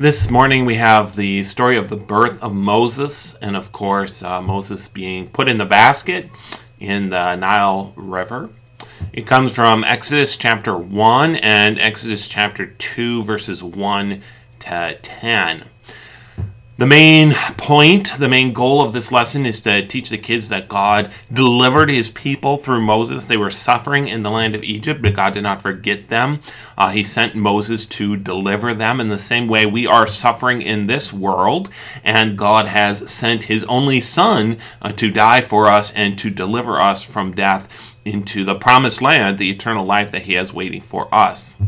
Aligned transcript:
This 0.00 0.30
morning 0.30 0.64
we 0.64 0.76
have 0.76 1.16
the 1.16 1.42
story 1.42 1.76
of 1.76 1.88
the 1.88 1.96
birth 1.96 2.40
of 2.40 2.54
Moses, 2.54 3.34
and 3.34 3.56
of 3.56 3.72
course, 3.72 4.22
uh, 4.22 4.40
Moses 4.40 4.86
being 4.86 5.26
put 5.26 5.48
in 5.48 5.56
the 5.56 5.66
basket 5.66 6.30
in 6.78 7.10
the 7.10 7.34
Nile 7.34 7.94
River. 7.96 8.50
It 9.12 9.26
comes 9.26 9.52
from 9.52 9.82
Exodus 9.82 10.36
chapter 10.36 10.78
1 10.78 11.34
and 11.34 11.80
Exodus 11.80 12.28
chapter 12.28 12.66
2, 12.66 13.24
verses 13.24 13.60
1 13.60 14.22
to 14.60 14.98
10. 15.02 15.64
The 16.78 16.86
main 16.86 17.32
point, 17.56 18.12
the 18.20 18.28
main 18.28 18.52
goal 18.52 18.80
of 18.80 18.92
this 18.92 19.10
lesson 19.10 19.46
is 19.46 19.60
to 19.62 19.84
teach 19.84 20.10
the 20.10 20.16
kids 20.16 20.48
that 20.50 20.68
God 20.68 21.10
delivered 21.32 21.90
his 21.90 22.08
people 22.08 22.56
through 22.56 22.82
Moses. 22.82 23.26
They 23.26 23.36
were 23.36 23.50
suffering 23.50 24.06
in 24.06 24.22
the 24.22 24.30
land 24.30 24.54
of 24.54 24.62
Egypt, 24.62 25.02
but 25.02 25.16
God 25.16 25.34
did 25.34 25.42
not 25.42 25.60
forget 25.60 26.08
them. 26.08 26.38
Uh, 26.76 26.90
he 26.90 27.02
sent 27.02 27.34
Moses 27.34 27.84
to 27.86 28.16
deliver 28.16 28.74
them. 28.74 29.00
In 29.00 29.08
the 29.08 29.18
same 29.18 29.48
way, 29.48 29.66
we 29.66 29.88
are 29.88 30.06
suffering 30.06 30.62
in 30.62 30.86
this 30.86 31.12
world, 31.12 31.68
and 32.04 32.38
God 32.38 32.66
has 32.66 33.10
sent 33.10 33.42
his 33.44 33.64
only 33.64 34.00
Son 34.00 34.56
uh, 34.80 34.92
to 34.92 35.10
die 35.10 35.40
for 35.40 35.66
us 35.66 35.92
and 35.94 36.16
to 36.20 36.30
deliver 36.30 36.80
us 36.80 37.02
from 37.02 37.34
death 37.34 37.96
into 38.04 38.44
the 38.44 38.54
promised 38.54 39.02
land, 39.02 39.38
the 39.38 39.50
eternal 39.50 39.84
life 39.84 40.12
that 40.12 40.26
he 40.26 40.34
has 40.34 40.52
waiting 40.52 40.82
for 40.82 41.12
us. 41.12 41.60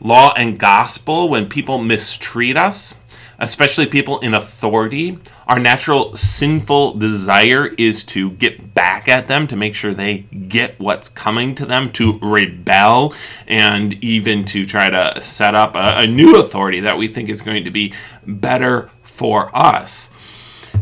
Law 0.00 0.32
and 0.36 0.58
gospel, 0.58 1.28
when 1.28 1.48
people 1.48 1.78
mistreat 1.78 2.56
us, 2.56 2.96
especially 3.40 3.86
people 3.86 4.18
in 4.20 4.34
authority, 4.34 5.18
our 5.48 5.58
natural 5.58 6.14
sinful 6.14 6.94
desire 6.94 7.66
is 7.78 8.04
to 8.04 8.30
get 8.32 8.74
back 8.74 9.08
at 9.08 9.26
them, 9.26 9.48
to 9.48 9.56
make 9.56 9.74
sure 9.74 9.92
they 9.92 10.18
get 10.18 10.78
what's 10.78 11.08
coming 11.08 11.54
to 11.56 11.66
them, 11.66 11.90
to 11.92 12.18
rebel, 12.20 13.14
and 13.46 13.94
even 14.04 14.44
to 14.44 14.64
try 14.64 14.90
to 14.90 15.20
set 15.22 15.54
up 15.54 15.74
a, 15.74 16.02
a 16.02 16.06
new 16.06 16.36
authority 16.36 16.80
that 16.80 16.98
we 16.98 17.08
think 17.08 17.28
is 17.28 17.40
going 17.40 17.64
to 17.64 17.70
be 17.70 17.92
better 18.26 18.90
for 19.02 19.50
us. 19.56 20.10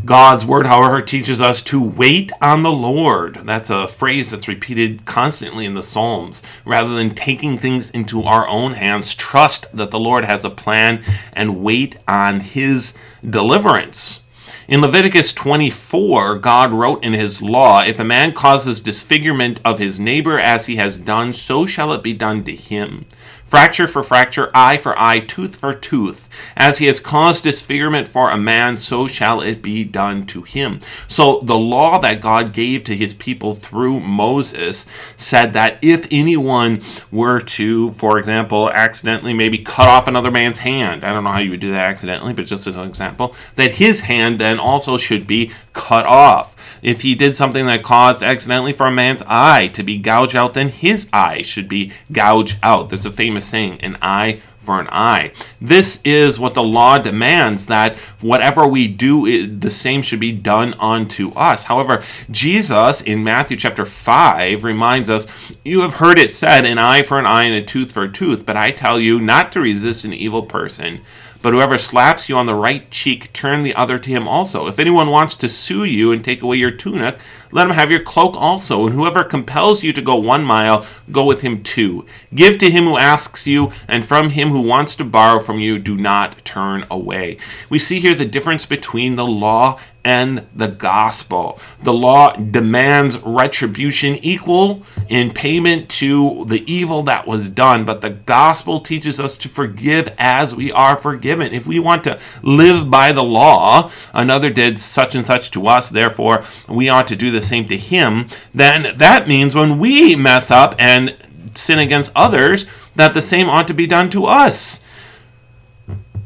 God's 0.05 0.47
word, 0.47 0.67
however, 0.67 1.03
teaches 1.03 1.42
us 1.42 1.62
to 1.62 1.83
wait 1.83 2.33
on 2.41 2.62
the 2.62 2.73
Lord. 2.73 3.36
That's 3.45 3.70
a 3.70 3.89
phrase 3.89 4.31
that's 4.31 4.48
repeated 4.48 5.05
constantly 5.05 5.64
in 5.64 5.75
the 5.75 5.83
Psalms. 5.83 6.42
Rather 6.64 6.95
than 6.95 7.14
taking 7.14 7.59
things 7.59 7.91
into 7.91 8.23
our 8.23 8.48
own 8.48 8.75
hands, 8.75 9.14
trust 9.14 9.67
that 9.77 9.91
the 9.91 9.98
Lord 9.98 10.25
has 10.25 10.45
a 10.45 10.50
plan 10.50 11.03
and 11.33 11.62
wait 11.62 11.97
on 12.06 12.41
his 12.41 12.95
deliverance. 13.28 14.23
In 14.69 14.81
Leviticus 14.81 15.33
24, 15.33 16.39
God 16.39 16.73
wrote 16.73 17.03
in 17.03 17.14
his 17.14 17.42
law, 17.42 17.83
If 17.83 17.98
a 17.98 18.05
man 18.05 18.33
causes 18.33 18.80
disfigurement 18.80 19.61
of 19.64 19.78
his 19.78 19.98
neighbor 19.98 20.39
as 20.39 20.67
he 20.67 20.77
has 20.77 20.98
done, 20.98 21.33
so 21.33 21.67
shall 21.67 21.92
it 21.92 22.03
be 22.03 22.12
done 22.12 22.45
to 22.45 22.55
him 22.55 23.06
fracture 23.49 23.87
for 23.87 24.03
fracture, 24.03 24.51
eye 24.53 24.77
for 24.77 24.97
eye, 24.99 25.21
tooth 25.21 25.57
for 25.57 25.73
tooth. 25.73 26.29
As 26.55 26.79
he 26.79 26.87
has 26.87 27.01
caused 27.01 27.45
disfigurement 27.45 28.07
for 28.07 28.29
a 28.29 28.37
man, 28.37 28.77
so 28.77 29.09
shall 29.09 29.41
it 29.41 29.63
be 29.63 29.85
done 29.85 30.27
to 30.27 30.43
him. 30.43 30.81
So 31.07 31.41
the 31.41 31.57
law 31.57 31.99
that 31.99 32.21
God 32.21 32.53
gave 32.53 32.85
to 32.85 32.95
his 32.95 33.15
people 33.15 33.55
through 33.55 34.01
Moses 34.01 34.85
said 35.17 35.55
that 35.55 35.79
if 35.81 36.07
anyone 36.11 36.83
were 37.11 37.41
to, 37.41 37.91
for 37.93 38.19
example, 38.19 38.71
accidentally 38.71 39.33
maybe 39.33 39.57
cut 39.57 39.89
off 39.89 40.07
another 40.07 40.31
man's 40.31 40.59
hand, 40.59 41.03
I 41.03 41.15
don't 41.15 41.25
know 41.25 41.33
how 41.33 41.41
you 41.41 41.51
would 41.51 41.61
do 41.61 41.71
that 41.71 41.89
accidentally, 41.89 42.35
but 42.35 42.45
just 42.45 42.67
as 42.67 42.77
an 42.77 42.87
example, 42.87 43.35
that 43.57 43.73
his 43.73 44.03
hand 44.03 44.39
then 44.39 44.59
also 44.59 44.99
should 44.99 45.27
be 45.27 45.53
cut 45.73 46.05
off. 46.05 46.55
If 46.83 47.03
he 47.03 47.15
did 47.15 47.34
something 47.34 47.67
that 47.67 47.83
caused 47.83 48.23
accidentally 48.23 48.73
for 48.73 48.87
a 48.87 48.93
man's 48.93 49.23
eye 49.27 49.69
to 49.69 49.83
be 49.83 49.98
gouged 49.98 50.37
out, 50.37 50.55
then 50.55 50.69
his 50.69 51.09
eye 51.12 51.43
should 51.43 51.69
be 51.69 51.93
gouged 52.12 52.59
out. 52.62 52.91
There's 52.91 53.07
a 53.07 53.11
famous 53.11 53.47
saying, 53.47 53.81
an 53.81 53.97
eye 54.03 54.41
for 54.69 54.81
an 54.81 54.89
eye. 54.91 55.33
This 55.62 56.03
is 56.05 56.39
what 56.39 56.53
the 56.53 56.62
law 56.62 56.98
demands 56.98 57.65
that 57.67 57.97
whatever 58.20 58.69
we 58.69 58.87
do, 58.87 59.47
the 59.47 59.70
same 59.70 60.03
should 60.03 60.20
be 60.20 60.33
done 60.33 60.75
unto 60.79 61.31
us. 61.31 61.65
However, 61.65 62.03
Jesus 62.31 63.01
in 63.01 63.25
Matthew 63.25 63.57
chapter 63.57 63.87
5 63.87 64.64
reminds 64.64 65.08
us, 65.08 65.27
You 65.64 65.81
have 65.81 65.95
heard 65.95 66.19
it 66.19 66.31
said, 66.31 66.67
an 66.67 66.77
eye 66.77 67.02
for 67.02 67.19
an 67.19 67.25
eye 67.25 67.45
and 67.45 67.55
a 67.55 67.64
tooth 67.64 67.92
for 67.92 68.02
a 68.02 68.13
tooth, 68.13 68.45
but 68.45 68.58
I 68.58 68.70
tell 68.70 69.01
you 69.01 69.19
not 69.19 69.52
to 69.52 69.61
resist 69.61 70.05
an 70.05 70.13
evil 70.13 70.42
person. 70.42 71.01
But 71.41 71.53
whoever 71.53 71.79
slaps 71.79 72.29
you 72.29 72.37
on 72.37 72.47
the 72.47 72.55
right 72.55 72.91
cheek, 72.91 73.33
turn 73.33 73.63
the 73.63 73.75
other 73.75 73.99
to 73.99 74.11
him 74.11 74.27
also. 74.27 74.67
If 74.67 74.79
anyone 74.79 75.11
wants 75.11 75.37
to 75.37 75.49
sue 75.49 75.85
you 75.85 76.11
and 76.11 76.25
take 76.25 76.43
away 76.43 76.57
your 76.57 76.73
tunic, 76.73 77.19
let 77.51 77.67
him 77.67 77.73
have 77.73 77.91
your 77.91 78.03
cloak 78.03 78.35
also. 78.36 78.86
And 78.86 78.95
whoever 78.95 79.25
compels 79.25 79.83
you 79.83 79.92
to 79.92 80.03
go 80.03 80.17
one 80.17 80.45
mile, 80.45 80.86
go 81.11 81.25
with 81.25 81.42
him 81.42 81.63
two. 81.63 82.07
Give 82.35 82.59
to 82.59 82.70
him 82.70 82.85
who 82.85 82.97
asks 82.97 83.47
you, 83.47 83.73
and 83.86 84.05
from 84.05 84.31
him 84.31 84.51
who 84.51 84.61
wants 84.61 84.95
to 84.97 85.05
borrow 85.05 85.39
from 85.39 85.58
you, 85.58 85.79
do 85.79 85.97
not 85.97 86.45
turn 86.45 86.85
away. 86.91 87.39
We 87.69 87.79
see 87.79 88.01
here 88.01 88.14
the 88.14 88.25
difference 88.25 88.67
between 88.67 89.17
the 89.17 89.27
law 89.27 89.81
and 90.05 90.47
the 90.55 90.69
gospel. 90.69 91.61
The 91.83 91.92
law 91.92 92.33
demands 92.35 93.19
retribution 93.19 94.14
equal 94.23 94.83
in 95.08 95.33
payment 95.33 95.91
to 95.91 96.47
the 96.47 96.64
evil 96.73 97.03
that 97.03 97.27
was 97.27 97.51
done, 97.51 97.85
but 97.85 98.01
the 98.01 98.11
gospel 98.11 98.81
teaches 98.81 99.20
us 99.20 99.37
to 99.39 99.48
forgive 99.51 100.14
as 100.17 100.55
we 100.55 100.73
are 100.73 100.97
forgiven. 100.97 101.53
If 101.53 101.67
we 101.67 101.79
want 101.79 102.05
to 102.05 102.19
live 102.42 102.91
by 102.91 103.13
the 103.13 103.25
law, 103.25 103.91
another 104.14 104.48
did 104.48 104.81
such 104.81 105.14
and 105.14 105.27
such 105.27 105.51
to 105.51 105.67
us, 105.67 105.91
therefore 105.91 106.42
we 106.69 106.89
ought 106.89 107.08
to 107.08 107.17
do 107.17 107.31
the 107.39 107.47
same 107.47 107.69
to 107.69 107.77
him, 107.77 108.29
then 108.55 108.97
that 108.97 109.29
means 109.29 109.55
when 109.55 109.79
we 109.79 110.17
mess 110.17 110.51
up 110.51 110.75
and 110.79 111.17
sin 111.53 111.79
against 111.79 112.13
others, 112.15 112.67
that 112.97 113.15
the 113.15 113.23
same 113.23 113.49
ought 113.49 113.69
to 113.69 113.75
be 113.75 113.87
done 113.87 114.11
to 114.11 114.27
us. 114.27 114.81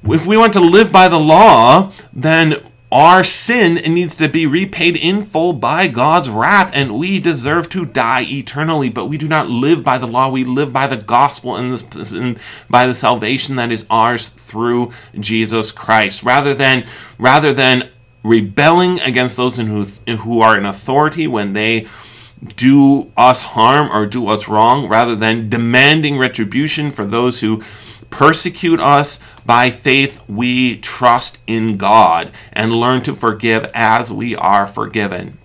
If 0.05 0.27
we 0.27 0.37
want 0.37 0.53
to 0.55 0.61
live 0.61 0.91
by 0.91 1.09
the 1.09 1.21
law, 1.21 1.93
then 2.13 2.57
our 2.93 3.25
sin 3.25 3.77
needs 3.77 4.17
to 4.17 4.29
be 4.29 4.45
repaid 4.45 4.97
in 4.97 5.23
full 5.23 5.55
by 5.55 5.89
God's 5.89 6.29
wrath, 6.29 6.71
and 6.75 6.99
we 6.99 7.19
deserve 7.21 7.71
to 7.71 7.87
die 7.87 8.27
eternally. 8.29 8.91
But 8.91 9.07
we 9.07 9.17
do 9.17 9.27
not 9.27 9.49
live 9.49 9.83
by 9.83 9.97
the 9.97 10.07
law; 10.07 10.29
we 10.31 10.45
live 10.45 10.75
by 10.75 10.87
the 10.87 10.99
gospel 10.99 11.57
and, 11.57 11.73
this, 11.73 12.13
and 12.13 12.39
by 12.69 12.87
the 12.87 12.93
salvation 12.93 13.57
that 13.57 13.73
is 13.73 13.87
ours 13.89 14.29
through 14.29 14.93
Jesus 15.19 15.71
Christ. 15.71 16.23
Rather 16.23 16.53
than 16.53 16.85
rather 17.17 17.55
than 17.55 17.89
rebelling 18.23 19.01
against 19.01 19.37
those 19.37 19.57
who 19.57 19.85
who 19.85 20.41
are 20.41 20.57
in 20.57 20.65
authority 20.65 21.27
when 21.27 21.53
they 21.53 21.87
do 22.57 23.13
us 23.17 23.41
harm 23.41 23.91
or 23.91 24.07
do 24.07 24.27
us 24.29 24.49
wrong, 24.49 24.89
rather 24.89 25.15
than 25.15 25.49
demanding 25.49 26.19
retribution 26.19 26.91
for 26.91 27.05
those 27.05 27.41
who 27.41 27.63
persecute 28.11 28.81
us, 28.81 29.21
by 29.47 29.71
faith 29.71 30.23
we 30.29 30.77
trust 30.79 31.39
in 31.47 31.77
God 31.77 32.31
and 32.53 32.73
learn 32.73 33.03
to 33.05 33.15
forgive 33.15 33.71
as 33.75 34.13
we 34.13 34.37
are 34.37 34.67
forgiven. 34.67 35.39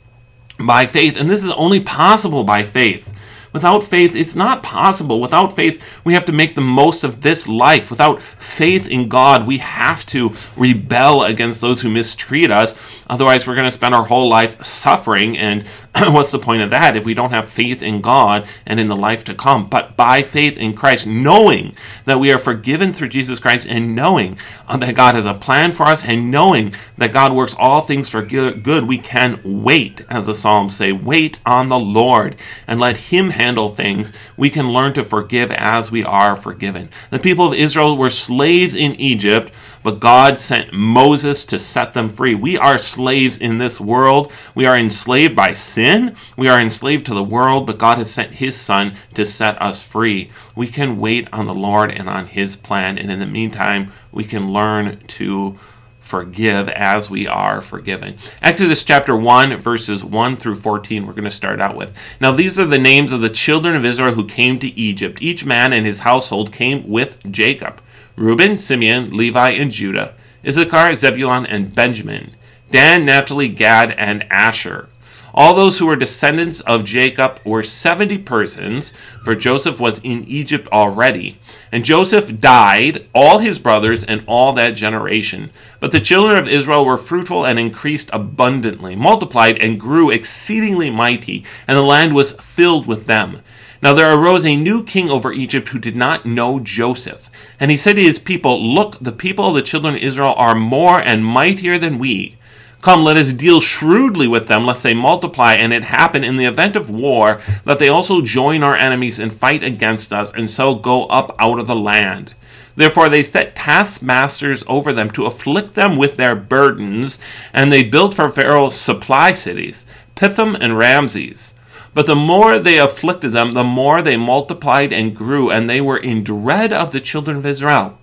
By 0.59 0.85
faith, 0.85 1.19
and 1.19 1.29
this 1.29 1.43
is 1.43 1.51
only 1.51 1.79
possible 1.79 2.43
by 2.43 2.63
faith. 2.63 3.13
Without 3.57 3.83
faith, 3.83 4.15
it's 4.15 4.35
not 4.35 4.61
possible. 4.61 5.19
Without 5.19 5.51
faith, 5.51 5.83
we 6.03 6.13
have 6.13 6.25
to 6.25 6.31
make 6.31 6.53
the 6.53 6.61
most 6.61 7.03
of 7.03 7.21
this 7.21 7.47
life. 7.47 7.89
Without 7.89 8.21
faith 8.21 8.87
in 8.87 9.09
God, 9.09 9.47
we 9.47 9.57
have 9.57 10.05
to 10.05 10.35
rebel 10.55 11.23
against 11.23 11.59
those 11.59 11.81
who 11.81 11.89
mistreat 11.89 12.51
us. 12.51 12.75
Otherwise, 13.09 13.47
we're 13.47 13.55
going 13.55 13.65
to 13.65 13.71
spend 13.71 13.95
our 13.95 14.05
whole 14.05 14.29
life 14.29 14.63
suffering 14.63 15.39
and 15.39 15.65
what's 16.09 16.31
the 16.31 16.39
point 16.39 16.61
of 16.61 16.69
that 16.69 16.95
if 16.95 17.05
we 17.05 17.13
don't 17.13 17.31
have 17.31 17.47
faith 17.47 17.81
in 17.81 18.01
God 18.01 18.47
and 18.65 18.79
in 18.79 18.87
the 18.87 18.95
life 18.95 19.23
to 19.25 19.33
come? 19.33 19.67
But 19.67 19.95
by 19.95 20.21
faith 20.21 20.57
in 20.57 20.73
Christ, 20.73 21.07
knowing 21.07 21.75
that 22.05 22.19
we 22.19 22.31
are 22.31 22.37
forgiven 22.37 22.93
through 22.93 23.09
Jesus 23.09 23.39
Christ 23.39 23.67
and 23.67 23.95
knowing 23.95 24.37
uh, 24.67 24.77
that 24.77 24.95
God 24.95 25.15
has 25.15 25.25
a 25.25 25.33
plan 25.33 25.71
for 25.71 25.83
us 25.83 26.03
and 26.05 26.29
knowing 26.29 26.73
that 26.97 27.13
God 27.13 27.33
works 27.33 27.55
all 27.57 27.81
things 27.81 28.09
for 28.09 28.21
good, 28.21 28.87
we 28.87 28.97
can 28.97 29.39
wait, 29.43 30.05
as 30.09 30.27
the 30.27 30.35
Psalms 30.35 30.75
say, 30.75 30.91
wait 30.91 31.39
on 31.45 31.69
the 31.69 31.79
Lord 31.79 32.35
and 32.67 32.79
let 32.79 32.97
Him 32.97 33.31
handle 33.31 33.69
things. 33.69 34.13
We 34.35 34.49
can 34.49 34.69
learn 34.69 34.93
to 34.93 35.03
forgive 35.03 35.51
as 35.51 35.89
we 35.89 36.03
are 36.03 36.35
forgiven. 36.35 36.89
The 37.09 37.19
people 37.19 37.47
of 37.47 37.53
Israel 37.53 37.97
were 37.97 38.09
slaves 38.09 38.75
in 38.75 38.93
Egypt 38.95 39.51
but 39.87 40.01
God 40.01 40.37
sent 40.37 40.73
Moses 40.73 41.45
to 41.45 41.57
set 41.57 41.93
them 41.93 42.09
free. 42.09 42.35
We 42.35 42.57
are 42.57 42.77
slaves 42.77 43.37
in 43.37 43.57
this 43.57 43.79
world. 43.79 44.33
We 44.53 44.65
are 44.65 44.77
enslaved 44.77 45.33
by 45.33 45.53
sin. 45.53 46.13
We 46.35 46.49
are 46.49 46.59
enslaved 46.59 47.05
to 47.05 47.13
the 47.13 47.23
world, 47.23 47.65
but 47.65 47.77
God 47.77 47.97
has 47.97 48.11
sent 48.11 48.33
His 48.33 48.57
Son 48.57 48.95
to 49.13 49.25
set 49.25 49.61
us 49.61 49.81
free. 49.81 50.29
We 50.57 50.67
can 50.67 50.99
wait 50.99 51.29
on 51.31 51.45
the 51.45 51.55
Lord 51.55 51.89
and 51.89 52.09
on 52.09 52.27
His 52.27 52.57
plan, 52.57 52.97
and 52.97 53.09
in 53.09 53.19
the 53.19 53.25
meantime, 53.25 53.93
we 54.11 54.25
can 54.25 54.51
learn 54.51 54.99
to 55.07 55.57
forgive 56.01 56.67
as 56.67 57.09
we 57.09 57.25
are 57.25 57.61
forgiven. 57.61 58.17
Exodus 58.41 58.83
chapter 58.83 59.15
1, 59.15 59.55
verses 59.55 60.03
1 60.03 60.35
through 60.35 60.55
14, 60.55 61.07
we're 61.07 61.13
going 61.13 61.23
to 61.23 61.31
start 61.31 61.61
out 61.61 61.77
with. 61.77 61.97
Now, 62.19 62.33
these 62.33 62.59
are 62.59 62.65
the 62.65 62.77
names 62.77 63.13
of 63.13 63.21
the 63.21 63.29
children 63.29 63.73
of 63.73 63.85
Israel 63.85 64.13
who 64.13 64.27
came 64.27 64.59
to 64.59 64.77
Egypt. 64.77 65.21
Each 65.21 65.45
man 65.45 65.71
and 65.71 65.85
his 65.85 65.99
household 65.99 66.51
came 66.51 66.85
with 66.89 67.31
Jacob. 67.31 67.81
Reuben, 68.17 68.57
Simeon, 68.57 69.15
Levi, 69.15 69.51
and 69.51 69.71
Judah, 69.71 70.15
Issachar, 70.43 70.95
Zebulun, 70.95 71.45
and 71.45 71.75
Benjamin, 71.75 72.35
Dan, 72.71 73.05
Naphtali, 73.05 73.47
Gad, 73.47 73.91
and 73.91 74.25
Asher. 74.31 74.89
All 75.35 75.53
those 75.53 75.77
who 75.77 75.85
were 75.85 75.95
descendants 75.95 76.61
of 76.61 76.83
Jacob 76.83 77.39
were 77.45 77.61
70 77.61 78.17
persons, 78.19 78.91
for 79.23 79.35
Joseph 79.35 79.79
was 79.79 79.99
in 79.99 80.23
Egypt 80.23 80.67
already. 80.71 81.37
And 81.71 81.85
Joseph 81.85 82.39
died, 82.39 83.07
all 83.13 83.37
his 83.37 83.59
brothers, 83.59 84.03
and 84.03 84.23
all 84.25 84.53
that 84.53 84.71
generation. 84.71 85.51
But 85.79 85.91
the 85.91 85.99
children 85.99 86.39
of 86.39 86.49
Israel 86.49 86.87
were 86.87 86.97
fruitful 86.97 87.45
and 87.45 87.59
increased 87.59 88.09
abundantly, 88.11 88.95
multiplied 88.95 89.59
and 89.59 89.79
grew 89.79 90.09
exceedingly 90.09 90.89
mighty, 90.89 91.45
and 91.67 91.77
the 91.77 91.83
land 91.83 92.15
was 92.15 92.31
filled 92.31 92.87
with 92.87 93.05
them. 93.05 93.41
Now 93.81 93.93
there 93.93 94.11
arose 94.11 94.45
a 94.45 94.55
new 94.55 94.83
king 94.83 95.09
over 95.09 95.31
Egypt 95.31 95.69
who 95.69 95.79
did 95.79 95.95
not 95.95 96.25
know 96.25 96.59
Joseph. 96.59 97.29
And 97.59 97.69
he 97.69 97.77
said 97.77 97.95
to 97.95 98.01
his 98.01 98.19
people, 98.19 98.61
Look, 98.63 98.97
the 98.99 99.11
people 99.11 99.47
of 99.47 99.55
the 99.55 99.61
children 99.61 99.95
of 99.95 100.01
Israel 100.01 100.33
are 100.37 100.55
more 100.55 100.99
and 100.99 101.23
mightier 101.23 101.77
than 101.77 101.99
we. 101.99 102.37
Come, 102.81 103.03
let 103.03 103.17
us 103.17 103.33
deal 103.33 103.59
shrewdly 103.59 104.27
with 104.27 104.47
them, 104.47 104.65
lest 104.65 104.83
they 104.83 104.93
multiply, 104.93 105.55
and 105.55 105.73
it 105.73 105.83
happen 105.83 106.23
in 106.23 106.35
the 106.35 106.45
event 106.45 106.75
of 106.75 106.89
war 106.89 107.41
that 107.65 107.79
they 107.79 107.89
also 107.89 108.21
join 108.21 108.63
our 108.63 108.75
enemies 108.75 109.19
and 109.19 109.33
fight 109.33 109.63
against 109.63 110.13
us, 110.13 110.31
and 110.31 110.49
so 110.49 110.75
go 110.75 111.05
up 111.07 111.35
out 111.39 111.59
of 111.59 111.67
the 111.67 111.75
land. 111.75 112.33
Therefore 112.75 113.09
they 113.09 113.23
set 113.23 113.55
taskmasters 113.55 114.63
over 114.67 114.93
them 114.93 115.09
to 115.11 115.25
afflict 115.25 115.73
them 115.73 115.97
with 115.97 116.17
their 116.17 116.35
burdens, 116.35 117.19
and 117.51 117.71
they 117.71 117.83
built 117.83 118.13
for 118.13 118.29
Pharaoh 118.29 118.69
supply 118.69 119.33
cities, 119.33 119.85
Pithom 120.15 120.55
and 120.61 120.77
Ramses. 120.77 121.53
But 121.97 122.05
the 122.05 122.15
more 122.15 122.59
they 122.59 122.77
afflicted 122.77 123.31
them, 123.31 123.53
the 123.53 123.63
more 123.63 124.03
they 124.03 124.17
multiplied 124.17 124.93
and 124.93 125.15
grew, 125.15 125.49
and 125.49 125.67
they 125.67 125.81
were 125.81 125.97
in 125.97 126.23
dread 126.23 126.71
of 126.71 126.91
the 126.91 126.99
children 126.99 127.37
of 127.37 127.45
Israel. 127.47 127.97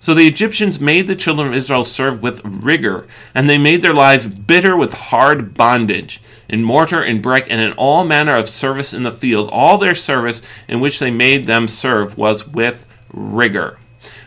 So 0.00 0.12
the 0.12 0.26
Egyptians 0.26 0.80
made 0.80 1.06
the 1.06 1.14
children 1.14 1.46
of 1.46 1.54
Israel 1.54 1.84
serve 1.84 2.20
with 2.20 2.44
rigor, 2.44 3.06
and 3.36 3.48
they 3.48 3.56
made 3.56 3.80
their 3.80 3.94
lives 3.94 4.26
bitter 4.26 4.76
with 4.76 4.92
hard 4.92 5.54
bondage, 5.54 6.20
in 6.48 6.64
mortar 6.64 7.00
and 7.00 7.22
brick, 7.22 7.46
and 7.48 7.60
in 7.60 7.74
all 7.74 8.02
manner 8.02 8.34
of 8.34 8.48
service 8.48 8.92
in 8.92 9.04
the 9.04 9.12
field. 9.12 9.50
All 9.52 9.78
their 9.78 9.94
service 9.94 10.42
in 10.66 10.80
which 10.80 10.98
they 10.98 11.12
made 11.12 11.46
them 11.46 11.68
serve 11.68 12.18
was 12.18 12.48
with 12.48 12.88
rigor. 13.12 13.78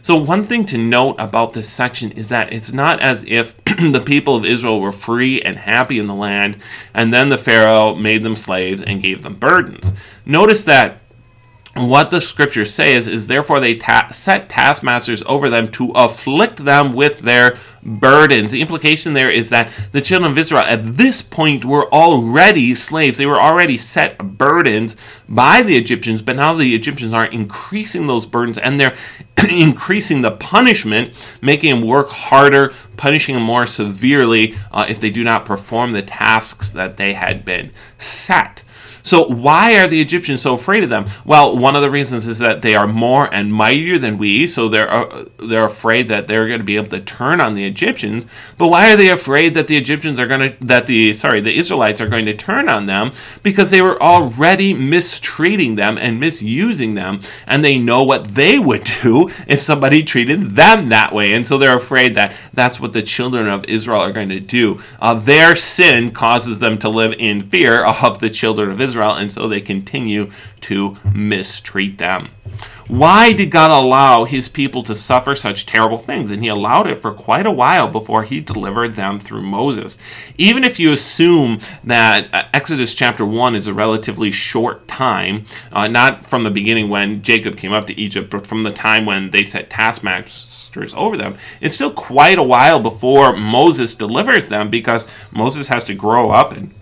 So, 0.04 0.16
one 0.16 0.44
thing 0.44 0.66
to 0.68 0.78
note 0.78 1.16
about 1.20 1.54
this 1.54 1.70
section 1.70 2.12
is 2.12 2.30
that 2.30 2.52
it's 2.52 2.74
not 2.74 3.00
as 3.02 3.24
if 3.28 3.56
the 3.66 4.04
people 4.04 4.36
of 4.36 4.46
Israel 4.46 4.82
were 4.82 4.92
free 4.92 5.42
and 5.42 5.58
happy 5.58 6.00
in 6.00 6.08
the 6.08 6.16
land, 6.16 6.58
and 6.94 7.14
then 7.14 7.30
the 7.30 7.38
Pharaoh 7.38 7.94
made 7.94 8.24
them 8.24 8.36
slaves 8.36 8.82
and 8.82 9.04
gave 9.04 9.22
them 9.22 9.36
burdens. 9.36 9.92
Notice 10.26 10.64
that 10.66 11.01
what 11.76 12.12
the 12.12 12.20
scriptures 12.20 12.74
says 12.74 13.08
is, 13.08 13.14
is 13.14 13.28
therefore 13.28 13.60
they 13.60 13.76
ta- 13.76 14.10
set 14.12 14.50
taskmasters 14.50 15.24
over 15.26 15.50
them 15.50 15.70
to 15.70 15.92
afflict 15.92 16.58
them 16.58 16.94
with 16.94 17.20
their 17.20 17.58
burdens. 17.84 18.52
The 18.52 18.62
implication 18.62 19.14
there 19.14 19.32
is 19.32 19.50
that 19.50 19.72
the 19.94 20.02
children 20.02 20.32
of 20.32 20.38
Israel 20.38 20.62
at 20.62 20.98
this 20.98 21.22
point 21.22 21.64
were 21.64 21.92
already 21.94 22.76
slaves. 22.76 23.18
They 23.18 23.26
were 23.26 23.42
already 23.42 23.78
set 23.78 24.18
burdens 24.18 24.98
by 25.30 25.64
the 25.64 25.78
Egyptians, 25.78 26.22
but 26.22 26.36
now 26.36 26.54
the 26.54 26.76
Egyptians 26.76 27.14
are 27.14 27.26
increasing 27.26 28.06
those 28.06 28.26
burdens 28.26 28.58
and 28.58 28.80
they're 28.80 28.96
increasing 29.50 30.22
the 30.22 30.32
punishment, 30.32 31.14
making 31.42 31.74
them 31.74 31.88
work 31.88 32.10
harder, 32.10 32.74
punishing 32.98 33.36
them 33.36 33.44
more 33.44 33.66
severely 33.66 34.56
uh, 34.72 34.86
if 34.90 35.00
they 35.00 35.10
do 35.10 35.24
not 35.24 35.46
perform 35.46 35.94
the 35.94 36.02
tasks 36.02 36.70
that 36.72 36.98
they 36.98 37.14
had 37.14 37.46
been 37.46 37.72
set. 37.98 38.61
So, 39.04 39.28
why 39.28 39.78
are 39.80 39.88
the 39.88 40.02
Egyptians 40.02 40.42
so 40.42 40.54
afraid 40.54 40.84
of 40.84 40.90
them? 40.90 41.06
Well, 41.26 41.58
one 41.58 41.76
of 41.76 41.82
the 41.82 41.92
reasons 41.92 42.28
is 42.28 42.40
that 42.40 42.62
they 42.62 42.76
are 42.76 42.88
more 42.88 43.34
and 43.34 43.54
mightier 43.54 43.98
than 43.98 44.18
we, 44.18 44.48
so 44.48 44.70
they're 44.70 44.90
uh, 44.92 45.26
they're 45.38 45.66
afraid 45.66 46.08
that 46.10 46.28
they're 46.28 46.48
going 46.48 46.60
to 46.60 46.66
be 46.66 46.78
able 46.78 46.90
to 46.90 47.00
turn 47.02 47.42
on 47.42 47.54
the 47.54 47.66
Egyptians. 47.66 48.26
But 48.58 48.68
why 48.68 48.92
are 48.92 48.98
they 48.98 49.10
afraid 49.10 49.54
that 49.56 49.68
the 49.68 49.78
Egyptians 49.78 50.20
are 50.20 50.28
going 50.28 50.52
to 50.52 50.66
that 50.66 50.88
the 50.88 51.14
sorry 51.14 51.42
the 51.42 51.58
Israelites 51.58 52.02
are 52.02 52.08
going 52.08 52.26
to 52.26 52.34
turn 52.34 52.70
on 52.70 52.86
them? 52.86 53.12
Because 53.44 53.72
they 53.72 53.82
were 53.82 54.02
already 54.02 54.74
mistreating 54.74 55.76
them 55.76 55.98
and 55.98 56.20
misusing 56.20 56.94
them, 56.94 57.20
and 57.48 57.64
they 57.64 57.80
know 57.80 58.04
what 58.04 58.26
they 58.30 58.60
would 58.60 58.84
do 59.02 59.30
if 59.48 59.62
somebody 59.62 60.04
treated 60.04 60.42
them 60.42 60.88
that 60.88 61.14
way, 61.14 61.34
and 61.34 61.46
so 61.46 61.58
they're 61.58 61.78
afraid 61.78 62.16
that 62.16 62.36
that's 62.54 62.80
what 62.80 62.94
the 62.94 63.02
children 63.02 63.48
of 63.48 63.66
Israel 63.66 64.02
are 64.02 64.12
going 64.12 64.30
to 64.30 64.40
do. 64.40 64.80
Uh, 65.00 65.14
their 65.14 65.56
sin 65.56 66.12
causes 66.12 66.60
them 66.60 66.78
to 66.78 66.90
live 66.90 67.14
in 67.18 67.50
fear 67.50 67.84
of 67.86 68.20
the 68.20 68.30
children 68.30 68.70
of 68.70 68.80
Israel. 68.80 68.91
Israel, 68.92 69.16
and 69.16 69.32
so 69.32 69.48
they 69.48 69.62
continue 69.62 70.30
to 70.62 70.98
mistreat 71.14 71.98
them. 71.98 72.30
Why 72.88 73.32
did 73.32 73.52
God 73.52 73.72
allow 73.72 74.26
his 74.26 74.50
people 74.50 74.84
to 74.84 74.94
suffer 74.94 75.34
such 75.34 75.66
terrible 75.66 75.98
things? 75.98 76.30
And 76.30 76.44
he 76.44 76.50
allowed 76.50 76.88
it 76.88 77.00
for 77.00 77.14
quite 77.14 77.46
a 77.46 77.52
while 77.52 77.88
before 77.88 78.24
he 78.24 78.42
delivered 78.42 78.96
them 78.96 79.18
through 79.18 79.44
Moses. 79.44 79.98
Even 80.38 80.66
if 80.66 80.78
you 80.78 80.92
assume 80.92 81.60
that 81.86 82.28
uh, 82.34 82.44
Exodus 82.54 82.94
chapter 82.94 83.26
1 83.26 83.56
is 83.56 83.68
a 83.68 83.74
relatively 83.74 84.30
short 84.30 84.90
time, 84.90 85.46
uh, 85.72 85.88
not 85.88 86.26
from 86.26 86.44
the 86.44 86.52
beginning 86.52 86.90
when 86.90 87.22
Jacob 87.22 87.56
came 87.56 87.72
up 87.72 87.88
to 87.88 87.98
Egypt, 87.98 88.30
but 88.30 88.46
from 88.46 88.64
the 88.64 88.74
time 88.74 89.06
when 89.06 89.32
they 89.32 89.46
set 89.46 89.70
taskmasters 89.70 90.94
over 90.94 91.16
them, 91.16 91.38
it's 91.62 91.76
still 91.76 91.94
quite 91.94 92.38
a 92.38 92.44
while 92.44 92.82
before 92.82 93.38
Moses 93.38 93.96
delivers 93.96 94.50
them 94.50 94.70
because 94.70 95.08
Moses 95.32 95.68
has 95.68 95.86
to 95.86 95.94
grow 95.94 96.30
up 96.30 96.52
and 96.52 96.74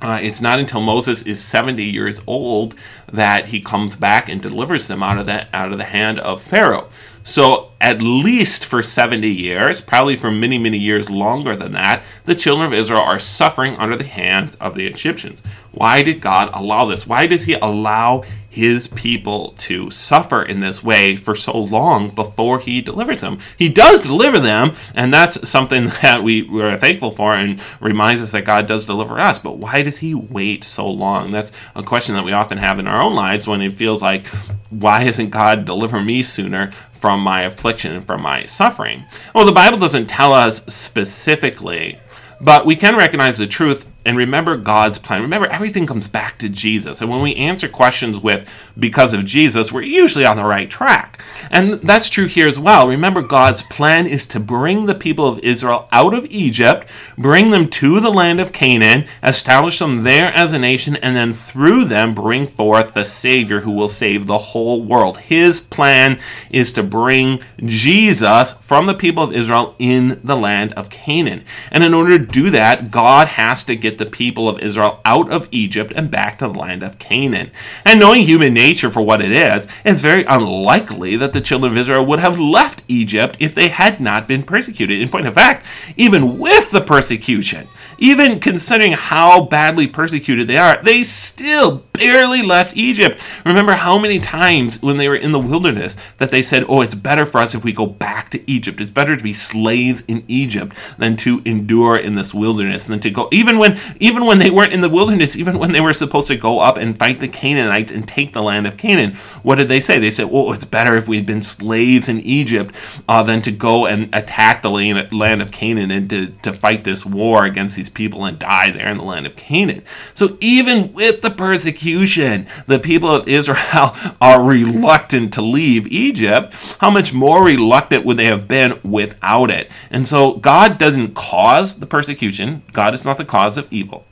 uh, 0.00 0.20
it's 0.22 0.40
not 0.40 0.60
until 0.60 0.80
Moses 0.80 1.22
is 1.22 1.42
70 1.42 1.84
years 1.84 2.20
old 2.26 2.74
that 3.12 3.46
he 3.46 3.60
comes 3.60 3.96
back 3.96 4.28
and 4.28 4.40
delivers 4.40 4.86
them 4.86 5.02
out 5.02 5.18
of 5.18 5.26
the, 5.26 5.48
out 5.54 5.72
of 5.72 5.78
the 5.78 5.84
hand 5.84 6.20
of 6.20 6.40
Pharaoh. 6.40 6.88
So, 7.24 7.72
at 7.80 8.00
least 8.00 8.64
for 8.64 8.82
70 8.82 9.28
years, 9.28 9.82
probably 9.82 10.16
for 10.16 10.30
many, 10.30 10.56
many 10.56 10.78
years 10.78 11.10
longer 11.10 11.54
than 11.54 11.72
that, 11.72 12.02
the 12.24 12.34
children 12.34 12.66
of 12.66 12.72
Israel 12.72 13.00
are 13.00 13.18
suffering 13.18 13.76
under 13.76 13.96
the 13.96 14.04
hands 14.04 14.54
of 14.54 14.74
the 14.74 14.86
Egyptians. 14.86 15.42
Why 15.72 16.02
did 16.02 16.22
God 16.22 16.48
allow 16.54 16.86
this? 16.86 17.06
Why 17.06 17.26
does 17.26 17.42
He 17.44 17.52
allow 17.54 18.24
his 18.58 18.88
people 18.88 19.54
to 19.56 19.88
suffer 19.88 20.42
in 20.42 20.58
this 20.58 20.82
way 20.82 21.14
for 21.14 21.36
so 21.36 21.56
long 21.56 22.10
before 22.10 22.58
he 22.58 22.80
delivers 22.80 23.20
them. 23.20 23.38
He 23.56 23.68
does 23.68 24.00
deliver 24.00 24.40
them, 24.40 24.72
and 24.96 25.14
that's 25.14 25.48
something 25.48 25.84
that 26.02 26.24
we, 26.24 26.42
we're 26.42 26.76
thankful 26.76 27.12
for 27.12 27.36
and 27.36 27.60
reminds 27.78 28.20
us 28.20 28.32
that 28.32 28.44
God 28.44 28.66
does 28.66 28.84
deliver 28.84 29.20
us. 29.20 29.38
But 29.38 29.58
why 29.58 29.82
does 29.82 29.98
he 29.98 30.12
wait 30.12 30.64
so 30.64 30.88
long? 30.88 31.30
That's 31.30 31.52
a 31.76 31.84
question 31.84 32.16
that 32.16 32.24
we 32.24 32.32
often 32.32 32.58
have 32.58 32.80
in 32.80 32.88
our 32.88 33.00
own 33.00 33.14
lives 33.14 33.46
when 33.46 33.62
it 33.62 33.74
feels 33.74 34.02
like, 34.02 34.26
why 34.70 35.04
isn't 35.04 35.30
God 35.30 35.64
deliver 35.64 36.00
me 36.00 36.24
sooner 36.24 36.72
from 36.90 37.20
my 37.20 37.42
affliction 37.42 37.94
and 37.94 38.04
from 38.04 38.22
my 38.22 38.44
suffering? 38.46 39.04
Well, 39.36 39.46
the 39.46 39.52
Bible 39.52 39.78
doesn't 39.78 40.08
tell 40.08 40.32
us 40.32 40.66
specifically, 40.66 42.00
but 42.40 42.66
we 42.66 42.74
can 42.74 42.96
recognize 42.96 43.38
the 43.38 43.46
truth 43.46 43.86
and 44.08 44.16
remember 44.16 44.56
God's 44.56 44.96
plan. 44.96 45.20
Remember, 45.20 45.48
everything 45.48 45.86
comes 45.86 46.08
back 46.08 46.38
to 46.38 46.48
Jesus. 46.48 47.02
And 47.02 47.10
when 47.10 47.20
we 47.20 47.34
answer 47.34 47.68
questions 47.68 48.18
with, 48.18 48.48
because 48.78 49.12
of 49.12 49.26
Jesus, 49.26 49.70
we're 49.70 49.82
usually 49.82 50.24
on 50.24 50.38
the 50.38 50.46
right 50.46 50.70
track. 50.70 51.22
And 51.50 51.74
that's 51.74 52.08
true 52.08 52.24
here 52.24 52.48
as 52.48 52.58
well. 52.58 52.88
Remember, 52.88 53.20
God's 53.20 53.62
plan 53.64 54.06
is 54.06 54.26
to 54.28 54.40
bring 54.40 54.86
the 54.86 54.94
people 54.94 55.28
of 55.28 55.40
Israel 55.40 55.88
out 55.92 56.14
of 56.14 56.24
Egypt, 56.30 56.88
bring 57.18 57.50
them 57.50 57.68
to 57.68 58.00
the 58.00 58.10
land 58.10 58.40
of 58.40 58.50
Canaan, 58.50 59.06
establish 59.22 59.78
them 59.78 60.04
there 60.04 60.32
as 60.32 60.54
a 60.54 60.58
nation, 60.58 60.96
and 60.96 61.14
then 61.14 61.30
through 61.30 61.84
them 61.84 62.14
bring 62.14 62.46
forth 62.46 62.94
the 62.94 63.04
Savior 63.04 63.60
who 63.60 63.72
will 63.72 63.88
save 63.88 64.24
the 64.24 64.38
whole 64.38 64.82
world. 64.82 65.18
His 65.18 65.60
plan 65.60 66.18
is 66.48 66.72
to 66.72 66.82
bring 66.82 67.42
Jesus 67.62 68.52
from 68.52 68.86
the 68.86 68.94
people 68.94 69.22
of 69.22 69.34
Israel 69.34 69.74
in 69.78 70.18
the 70.24 70.36
land 70.36 70.72
of 70.72 70.88
Canaan. 70.88 71.44
And 71.70 71.84
in 71.84 71.92
order 71.92 72.18
to 72.18 72.24
do 72.24 72.48
that, 72.50 72.90
God 72.90 73.28
has 73.28 73.64
to 73.64 73.76
get 73.76 73.97
the 73.98 74.06
people 74.06 74.48
of 74.48 74.60
Israel 74.60 75.00
out 75.04 75.30
of 75.30 75.48
Egypt 75.50 75.92
and 75.94 76.10
back 76.10 76.38
to 76.38 76.48
the 76.48 76.58
land 76.58 76.82
of 76.82 76.98
Canaan. 76.98 77.50
And 77.84 78.00
knowing 78.00 78.22
human 78.22 78.54
nature 78.54 78.90
for 78.90 79.02
what 79.02 79.20
it 79.20 79.32
is, 79.32 79.68
it's 79.84 80.00
very 80.00 80.24
unlikely 80.24 81.16
that 81.16 81.32
the 81.32 81.40
children 81.40 81.72
of 81.72 81.78
Israel 81.78 82.06
would 82.06 82.20
have 82.20 82.38
left 82.38 82.82
Egypt 82.88 83.36
if 83.40 83.54
they 83.54 83.68
had 83.68 84.00
not 84.00 84.28
been 84.28 84.42
persecuted. 84.42 85.00
In 85.00 85.08
point 85.08 85.26
of 85.26 85.34
fact, 85.34 85.66
even 85.96 86.38
with 86.38 86.70
the 86.70 86.80
persecution, 86.80 87.68
even 87.98 88.40
considering 88.40 88.92
how 88.92 89.44
badly 89.44 89.86
persecuted 89.86 90.46
they 90.46 90.56
are, 90.56 90.80
they 90.82 91.02
still 91.02 91.84
barely 91.92 92.42
left 92.42 92.76
Egypt. 92.76 93.20
Remember 93.44 93.72
how 93.72 93.98
many 93.98 94.20
times 94.20 94.80
when 94.82 94.96
they 94.96 95.08
were 95.08 95.16
in 95.16 95.32
the 95.32 95.38
wilderness 95.38 95.96
that 96.18 96.30
they 96.30 96.42
said, 96.42 96.64
Oh, 96.68 96.80
it's 96.80 96.94
better 96.94 97.26
for 97.26 97.38
us 97.38 97.54
if 97.54 97.64
we 97.64 97.72
go 97.72 97.86
back 97.86 98.30
to 98.30 98.50
Egypt. 98.50 98.80
It's 98.80 98.90
better 98.90 99.16
to 99.16 99.22
be 99.22 99.32
slaves 99.32 100.04
in 100.06 100.24
Egypt 100.28 100.76
than 100.98 101.16
to 101.18 101.42
endure 101.44 101.96
in 101.96 102.14
this 102.14 102.32
wilderness, 102.32 102.86
than 102.86 103.00
to 103.00 103.10
go 103.10 103.28
even 103.32 103.58
when 103.58 103.78
even 104.00 104.24
when 104.24 104.38
they 104.38 104.50
weren't 104.50 104.72
in 104.72 104.80
the 104.80 104.88
wilderness, 104.88 105.36
even 105.36 105.58
when 105.58 105.72
they 105.72 105.80
were 105.80 105.92
supposed 105.92 106.28
to 106.28 106.36
go 106.36 106.60
up 106.60 106.76
and 106.76 106.98
fight 106.98 107.20
the 107.20 107.28
Canaanites 107.28 107.92
and 107.92 108.06
take 108.06 108.32
the 108.32 108.42
land 108.42 108.66
of 108.66 108.76
Canaan. 108.76 109.14
What 109.42 109.56
did 109.56 109.68
they 109.68 109.80
say? 109.80 109.98
They 109.98 110.10
said, 110.10 110.26
Well, 110.26 110.52
it's 110.52 110.64
better 110.64 110.96
if 110.96 111.08
we'd 111.08 111.26
been 111.26 111.42
slaves 111.42 112.08
in 112.08 112.20
Egypt 112.20 112.74
uh, 113.08 113.22
than 113.22 113.42
to 113.42 113.52
go 113.52 113.86
and 113.86 114.14
attack 114.14 114.62
the 114.62 114.70
land 114.70 115.42
of 115.42 115.50
Canaan 115.50 115.90
and 115.90 116.08
to, 116.10 116.28
to 116.42 116.52
fight 116.52 116.84
this 116.84 117.04
war 117.04 117.44
against 117.44 117.76
these 117.76 117.90
people 117.90 118.24
and 118.24 118.38
die 118.38 118.70
there 118.70 118.88
in 118.88 118.96
the 118.96 119.04
land 119.04 119.26
of 119.26 119.36
Canaan. 119.36 119.82
So 120.14 120.36
even 120.40 120.92
with 120.92 121.22
the 121.22 121.30
persecution, 121.30 122.46
the 122.66 122.78
people 122.78 123.10
of 123.10 123.28
Israel 123.28 123.94
are 124.20 124.42
reluctant 124.42 125.32
to 125.34 125.42
leave 125.42 125.86
Egypt. 125.88 126.54
How 126.80 126.90
much 126.90 127.12
more 127.12 127.44
reluctant 127.44 128.04
would 128.04 128.16
they 128.16 128.26
have 128.26 128.48
been 128.48 128.78
without 128.82 129.50
it? 129.50 129.70
And 129.90 130.06
so 130.06 130.34
God 130.34 130.78
doesn't 130.78 131.14
cause 131.14 131.78
the 131.78 131.86
persecution. 131.86 132.62
God 132.72 132.94
is 132.94 133.04
not 133.04 133.18
the 133.18 133.24
cause 133.24 133.56
of 133.58 133.67
evil. 133.70 134.04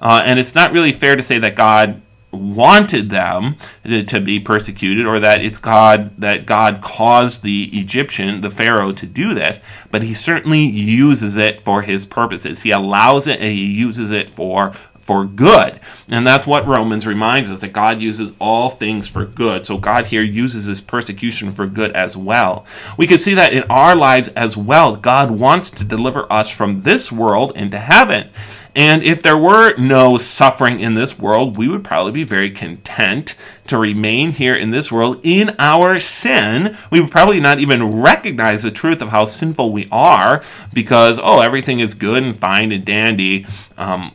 Uh, 0.00 0.22
and 0.24 0.38
it's 0.38 0.54
not 0.54 0.72
really 0.72 0.92
fair 0.92 1.16
to 1.16 1.22
say 1.22 1.38
that 1.38 1.56
God 1.56 2.00
wanted 2.32 3.10
them 3.10 3.56
to 3.84 4.20
be 4.20 4.38
persecuted 4.38 5.04
or 5.04 5.18
that 5.18 5.44
it's 5.44 5.58
God 5.58 6.16
that 6.20 6.46
God 6.46 6.80
caused 6.80 7.42
the 7.42 7.68
Egyptian, 7.72 8.40
the 8.40 8.50
Pharaoh 8.50 8.92
to 8.92 9.06
do 9.06 9.34
this, 9.34 9.60
but 9.90 10.02
he 10.02 10.14
certainly 10.14 10.60
uses 10.60 11.36
it 11.36 11.60
for 11.60 11.82
his 11.82 12.06
purposes. 12.06 12.62
He 12.62 12.70
allows 12.70 13.26
it 13.26 13.40
and 13.40 13.52
he 13.52 13.66
uses 13.66 14.10
it 14.12 14.30
for 14.30 14.74
for 15.00 15.24
good. 15.24 15.80
And 16.12 16.24
that's 16.24 16.46
what 16.46 16.68
Romans 16.68 17.04
reminds 17.04 17.50
us 17.50 17.62
that 17.62 17.72
God 17.72 18.00
uses 18.00 18.36
all 18.38 18.70
things 18.70 19.08
for 19.08 19.24
good. 19.24 19.66
So 19.66 19.76
God 19.76 20.06
here 20.06 20.22
uses 20.22 20.66
this 20.66 20.80
persecution 20.80 21.50
for 21.50 21.66
good 21.66 21.90
as 21.96 22.16
well. 22.16 22.64
We 22.96 23.08
can 23.08 23.18
see 23.18 23.34
that 23.34 23.52
in 23.52 23.64
our 23.64 23.96
lives 23.96 24.28
as 24.28 24.56
well. 24.56 24.94
God 24.94 25.32
wants 25.32 25.70
to 25.72 25.84
deliver 25.84 26.32
us 26.32 26.48
from 26.48 26.82
this 26.82 27.10
world 27.10 27.56
into 27.56 27.78
heaven. 27.78 28.30
And 28.74 29.02
if 29.02 29.22
there 29.22 29.38
were 29.38 29.76
no 29.76 30.16
suffering 30.18 30.80
in 30.80 30.94
this 30.94 31.18
world, 31.18 31.56
we 31.56 31.68
would 31.68 31.84
probably 31.84 32.12
be 32.12 32.24
very 32.24 32.50
content 32.50 33.34
to 33.66 33.78
remain 33.78 34.32
here 34.32 34.54
in 34.54 34.70
this 34.70 34.92
world 34.92 35.20
in 35.22 35.54
our 35.58 35.98
sin. 35.98 36.76
We 36.90 37.00
would 37.00 37.10
probably 37.10 37.40
not 37.40 37.58
even 37.58 38.00
recognize 38.00 38.62
the 38.62 38.70
truth 38.70 39.02
of 39.02 39.08
how 39.08 39.24
sinful 39.24 39.72
we 39.72 39.88
are 39.90 40.42
because, 40.72 41.18
oh, 41.22 41.40
everything 41.40 41.80
is 41.80 41.94
good 41.94 42.22
and 42.22 42.36
fine 42.36 42.72
and 42.72 42.84
dandy. 42.84 43.46
Um, 43.76 44.12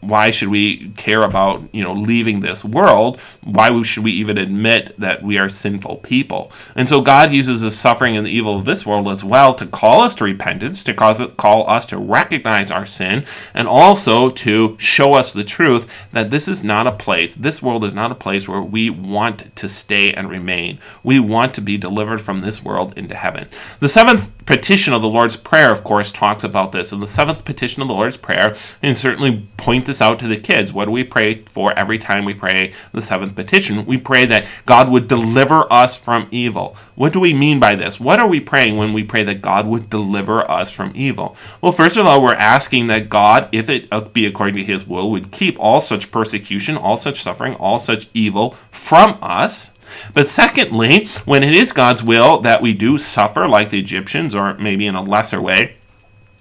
why 0.00 0.30
should 0.30 0.48
we 0.48 0.90
care 0.90 1.22
about 1.22 1.62
you 1.72 1.82
know 1.82 1.92
leaving 1.92 2.40
this 2.40 2.64
world? 2.64 3.20
Why 3.42 3.82
should 3.82 4.04
we 4.04 4.12
even 4.12 4.38
admit 4.38 4.94
that 4.98 5.22
we 5.22 5.38
are 5.38 5.48
sinful 5.48 5.96
people? 5.98 6.52
And 6.74 6.88
so 6.88 7.00
god 7.00 7.32
uses 7.32 7.62
the 7.62 7.70
suffering 7.70 8.16
and 8.16 8.26
the 8.26 8.30
evil 8.30 8.56
of 8.56 8.64
this 8.64 8.86
world 8.86 9.08
as 9.08 9.24
well 9.24 9.54
to 9.54 9.66
call 9.66 10.02
us 10.02 10.14
to 10.16 10.24
repentance 10.24 10.84
to 10.84 10.94
cause 10.94 11.20
it, 11.20 11.36
call 11.36 11.68
us 11.68 11.86
to 11.86 11.98
recognize 11.98 12.70
our 12.70 12.86
sin 12.86 13.24
and 13.54 13.66
also 13.66 14.28
to 14.30 14.76
show 14.78 15.14
us 15.14 15.32
the 15.32 15.44
truth 15.44 15.92
that 16.12 16.30
this 16.30 16.48
is 16.48 16.62
not 16.62 16.86
a 16.86 16.92
place 16.92 17.34
this 17.34 17.62
world 17.62 17.84
is 17.84 17.94
not 17.94 18.12
a 18.12 18.16
place 18.16 18.48
where 18.48 18.62
we 18.62 18.90
want 18.90 19.54
to 19.56 19.68
stay 19.68 20.12
and 20.12 20.28
remain. 20.28 20.78
We 21.02 21.20
want 21.20 21.54
to 21.54 21.60
be 21.60 21.76
delivered 21.76 22.20
from 22.20 22.40
this 22.40 22.62
world 22.62 22.96
into 22.96 23.14
heaven. 23.14 23.48
The 23.80 23.88
seventh 23.88 24.30
petition 24.46 24.94
of 24.94 25.02
the 25.02 25.08
lord's 25.08 25.36
prayer 25.36 25.70
of 25.70 25.84
course 25.84 26.10
talks 26.10 26.44
about 26.44 26.72
this. 26.72 26.92
And 26.92 27.02
the 27.02 27.06
seventh 27.06 27.44
petition 27.44 27.82
of 27.82 27.88
the 27.88 27.94
lord's 27.94 28.16
prayer 28.16 28.54
and 28.82 28.96
certainly 28.96 29.46
point 29.56 29.86
this 29.88 30.00
out 30.00 30.20
to 30.20 30.28
the 30.28 30.36
kids. 30.36 30.72
What 30.72 30.84
do 30.84 30.92
we 30.92 31.02
pray 31.02 31.42
for 31.42 31.76
every 31.76 31.98
time 31.98 32.24
we 32.24 32.34
pray 32.34 32.72
the 32.92 33.02
seventh 33.02 33.34
petition? 33.34 33.84
We 33.84 33.96
pray 33.96 34.24
that 34.26 34.46
God 34.66 34.88
would 34.88 35.08
deliver 35.08 35.66
us 35.72 35.96
from 35.96 36.28
evil. 36.30 36.76
What 36.94 37.12
do 37.12 37.18
we 37.18 37.34
mean 37.34 37.58
by 37.58 37.74
this? 37.74 37.98
What 37.98 38.20
are 38.20 38.28
we 38.28 38.38
praying 38.38 38.76
when 38.76 38.92
we 38.92 39.02
pray 39.02 39.24
that 39.24 39.42
God 39.42 39.66
would 39.66 39.90
deliver 39.90 40.48
us 40.48 40.70
from 40.70 40.92
evil? 40.94 41.36
Well, 41.60 41.72
first 41.72 41.96
of 41.96 42.06
all, 42.06 42.22
we're 42.22 42.34
asking 42.34 42.86
that 42.88 43.08
God, 43.08 43.48
if 43.50 43.68
it 43.68 44.12
be 44.12 44.26
according 44.26 44.54
to 44.56 44.64
his 44.64 44.86
will, 44.86 45.10
would 45.10 45.32
keep 45.32 45.58
all 45.58 45.80
such 45.80 46.12
persecution, 46.12 46.76
all 46.76 46.96
such 46.96 47.22
suffering, 47.22 47.54
all 47.54 47.80
such 47.80 48.08
evil 48.14 48.52
from 48.70 49.18
us. 49.22 49.72
But 50.12 50.28
secondly, 50.28 51.06
when 51.24 51.42
it 51.42 51.54
is 51.54 51.72
God's 51.72 52.02
will 52.02 52.40
that 52.40 52.60
we 52.60 52.74
do 52.74 52.98
suffer 52.98 53.48
like 53.48 53.70
the 53.70 53.80
Egyptians, 53.80 54.34
or 54.34 54.54
maybe 54.58 54.86
in 54.86 54.94
a 54.94 55.02
lesser 55.02 55.40
way, 55.40 55.77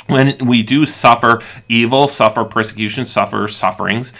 when 0.07 0.37
we 0.39 0.63
do 0.63 0.85
suffer 0.85 1.41
evil, 1.69 2.07
suffer 2.07 2.43
persecution, 2.43 3.05
suffer 3.05 3.47
sufferings, 3.47 4.13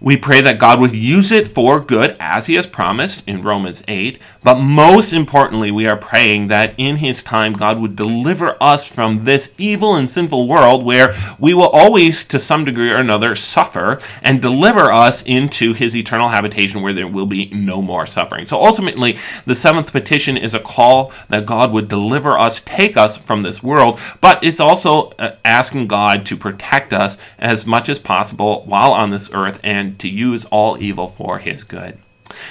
we 0.00 0.16
pray 0.16 0.40
that 0.40 0.60
God 0.60 0.80
would 0.80 0.94
use 0.94 1.32
it 1.32 1.48
for 1.48 1.80
good 1.80 2.16
as 2.20 2.46
He 2.46 2.54
has 2.54 2.66
promised 2.66 3.24
in 3.26 3.42
Romans 3.42 3.82
8. 3.88 4.18
But 4.44 4.60
most 4.60 5.12
importantly, 5.12 5.70
we 5.70 5.86
are 5.86 5.96
praying 5.96 6.48
that 6.48 6.74
in 6.78 6.96
His 6.96 7.22
time, 7.22 7.52
God 7.52 7.80
would 7.80 7.96
deliver 7.96 8.56
us 8.62 8.86
from 8.86 9.24
this 9.24 9.54
evil 9.58 9.96
and 9.96 10.08
sinful 10.08 10.46
world 10.46 10.84
where 10.84 11.14
we 11.38 11.52
will 11.52 11.68
always, 11.68 12.24
to 12.26 12.38
some 12.38 12.64
degree 12.64 12.90
or 12.90 12.98
another, 12.98 13.34
suffer 13.34 14.00
and 14.22 14.40
deliver 14.40 14.92
us 14.92 15.22
into 15.22 15.72
His 15.72 15.96
eternal 15.96 16.28
habitation 16.28 16.80
where 16.80 16.92
there 16.92 17.08
will 17.08 17.26
be 17.26 17.46
no 17.46 17.82
more 17.82 18.06
suffering. 18.06 18.46
So 18.46 18.62
ultimately, 18.62 19.18
the 19.46 19.54
seventh 19.54 19.90
petition 19.90 20.36
is 20.36 20.54
a 20.54 20.60
call 20.60 21.12
that 21.28 21.46
God 21.46 21.72
would 21.72 21.88
deliver 21.88 22.38
us, 22.38 22.60
take 22.60 22.96
us 22.96 23.16
from 23.16 23.42
this 23.42 23.62
world, 23.62 24.00
but 24.20 24.42
it's 24.44 24.60
also 24.60 25.10
uh, 25.18 25.32
asking 25.44 25.88
God 25.88 26.24
to 26.26 26.36
protect 26.36 26.92
us 26.92 27.18
as 27.38 27.66
much 27.66 27.88
as 27.88 27.98
possible 27.98 28.64
while 28.66 28.92
on 28.92 29.10
this 29.10 29.30
earth 29.32 29.60
and 29.64 29.87
and 29.88 29.98
to 29.98 30.08
use 30.08 30.44
all 30.46 30.80
evil 30.82 31.08
for 31.08 31.38
his 31.38 31.64
good. 31.64 31.98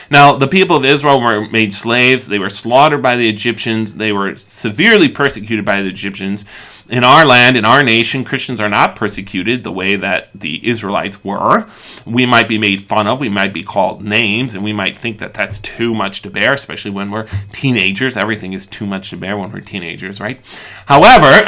Now, 0.10 0.36
the 0.36 0.48
people 0.48 0.76
of 0.76 0.86
Israel 0.86 1.22
were 1.22 1.48
made 1.50 1.74
slaves. 1.74 2.28
They 2.28 2.40
were 2.40 2.50
slaughtered 2.50 3.04
by 3.04 3.16
the 3.16 3.30
Egyptians. 3.30 3.96
They 3.96 4.12
were 4.12 4.36
severely 4.36 5.08
persecuted 5.08 5.66
by 5.66 5.82
the 5.82 5.90
Egyptians. 5.90 6.46
In 6.90 7.04
our 7.04 7.26
land, 7.26 7.58
in 7.58 7.66
our 7.66 7.84
nation, 7.84 8.24
Christians 8.24 8.62
are 8.62 8.70
not 8.70 8.96
persecuted 8.96 9.64
the 9.64 9.72
way 9.72 9.98
that 9.98 10.30
the 10.34 10.66
Israelites 10.66 11.22
were. 11.22 11.70
We 12.06 12.26
might 12.26 12.48
be 12.48 12.58
made 12.58 12.82
fun 12.82 13.08
of, 13.08 13.20
we 13.20 13.28
might 13.28 13.54
be 13.54 13.62
called 13.62 14.02
names, 14.02 14.54
and 14.54 14.64
we 14.64 14.72
might 14.72 14.98
think 14.98 15.20
that 15.20 15.34
that's 15.34 15.60
too 15.60 15.94
much 15.94 16.22
to 16.22 16.30
bear, 16.30 16.54
especially 16.54 16.92
when 16.92 17.12
we're 17.12 17.28
teenagers. 17.52 18.16
Everything 18.16 18.54
is 18.54 18.66
too 18.66 18.86
much 18.86 19.10
to 19.10 19.18
bear 19.18 19.38
when 19.38 19.52
we're 19.52 19.60
teenagers, 19.60 20.22
right? 20.22 20.40
However, 20.86 21.46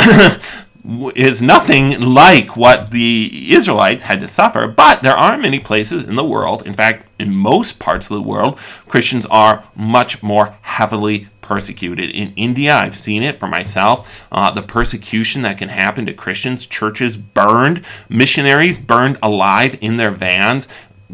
is 1.15 1.41
nothing 1.41 2.00
like 2.01 2.55
what 2.55 2.91
the 2.91 3.53
Israelites 3.53 4.03
had 4.03 4.19
to 4.22 4.27
suffer, 4.27 4.67
but 4.67 5.03
there 5.03 5.15
are 5.15 5.38
many 5.38 5.60
places 5.60 6.03
in 6.03 6.15
the 6.15 6.24
world, 6.24 6.65
in 6.65 6.74
fact, 6.74 7.08
in 7.19 7.34
most 7.34 7.79
parts 7.79 8.10
of 8.10 8.15
the 8.15 8.22
world, 8.22 8.58
Christians 8.88 9.25
are 9.29 9.63
much 9.75 10.24
more 10.24 10.55
heavily 10.62 11.27
persecuted. 11.41 12.12
In 12.12 12.34
India, 12.36 12.75
I've 12.75 12.96
seen 12.96 13.24
it 13.24 13.36
for 13.36 13.48
myself. 13.48 14.25
Uh, 14.31 14.51
the 14.51 14.62
persecution 14.62 15.41
that 15.41 15.58
can 15.58 15.69
happen 15.69 16.05
to 16.05 16.13
Christians, 16.13 16.65
churches 16.67 17.17
burned, 17.17 17.86
missionaries 18.08 18.77
burned 18.77 19.17
alive 19.22 19.77
in 19.81 19.98
their 19.98 20.12
vans, 20.12 20.67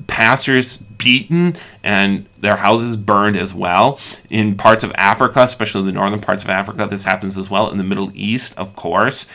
pastors 0.08 0.78
beaten 0.78 1.56
and 1.84 2.25
their 2.40 2.58
houses 2.58 2.98
burned 2.98 3.38
as 3.38 3.54
well. 3.54 4.00
In 4.30 4.56
parts 4.56 4.84
of 4.84 4.92
Africa, 4.96 5.42
especially 5.42 5.84
the 5.84 5.92
northern 5.92 6.22
parts 6.22 6.44
of 6.44 6.50
Africa, 6.50 6.88
this 6.90 7.04
happens 7.04 7.38
as 7.38 7.50
well. 7.50 7.72
In 7.72 7.78
the 7.78 7.84
Middle 7.84 8.12
East, 8.14 8.58
of 8.58 8.75
course, 8.75 9.25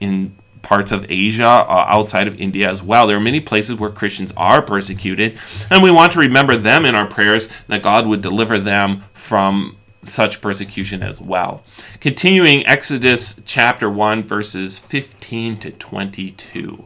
in 0.00 0.36
parts 0.62 0.92
of 0.92 1.06
Asia, 1.10 1.46
uh, 1.46 1.84
outside 1.88 2.26
of 2.26 2.40
India 2.40 2.68
as 2.68 2.82
well. 2.82 3.06
There 3.06 3.16
are 3.16 3.20
many 3.20 3.40
places 3.40 3.78
where 3.78 3.90
Christians 3.90 4.32
are 4.36 4.62
persecuted, 4.62 5.38
and 5.70 5.82
we 5.82 5.90
want 5.90 6.12
to 6.12 6.18
remember 6.18 6.56
them 6.56 6.84
in 6.84 6.94
our 6.94 7.06
prayers 7.06 7.48
that 7.68 7.82
God 7.82 8.06
would 8.06 8.22
deliver 8.22 8.58
them 8.58 9.04
from 9.12 9.76
such 10.02 10.40
persecution 10.40 11.02
as 11.02 11.20
well. 11.20 11.62
Continuing 12.00 12.66
Exodus 12.66 13.40
chapter 13.44 13.88
1, 13.88 14.22
verses 14.22 14.78
15 14.78 15.58
to 15.58 15.70
22. 15.70 16.84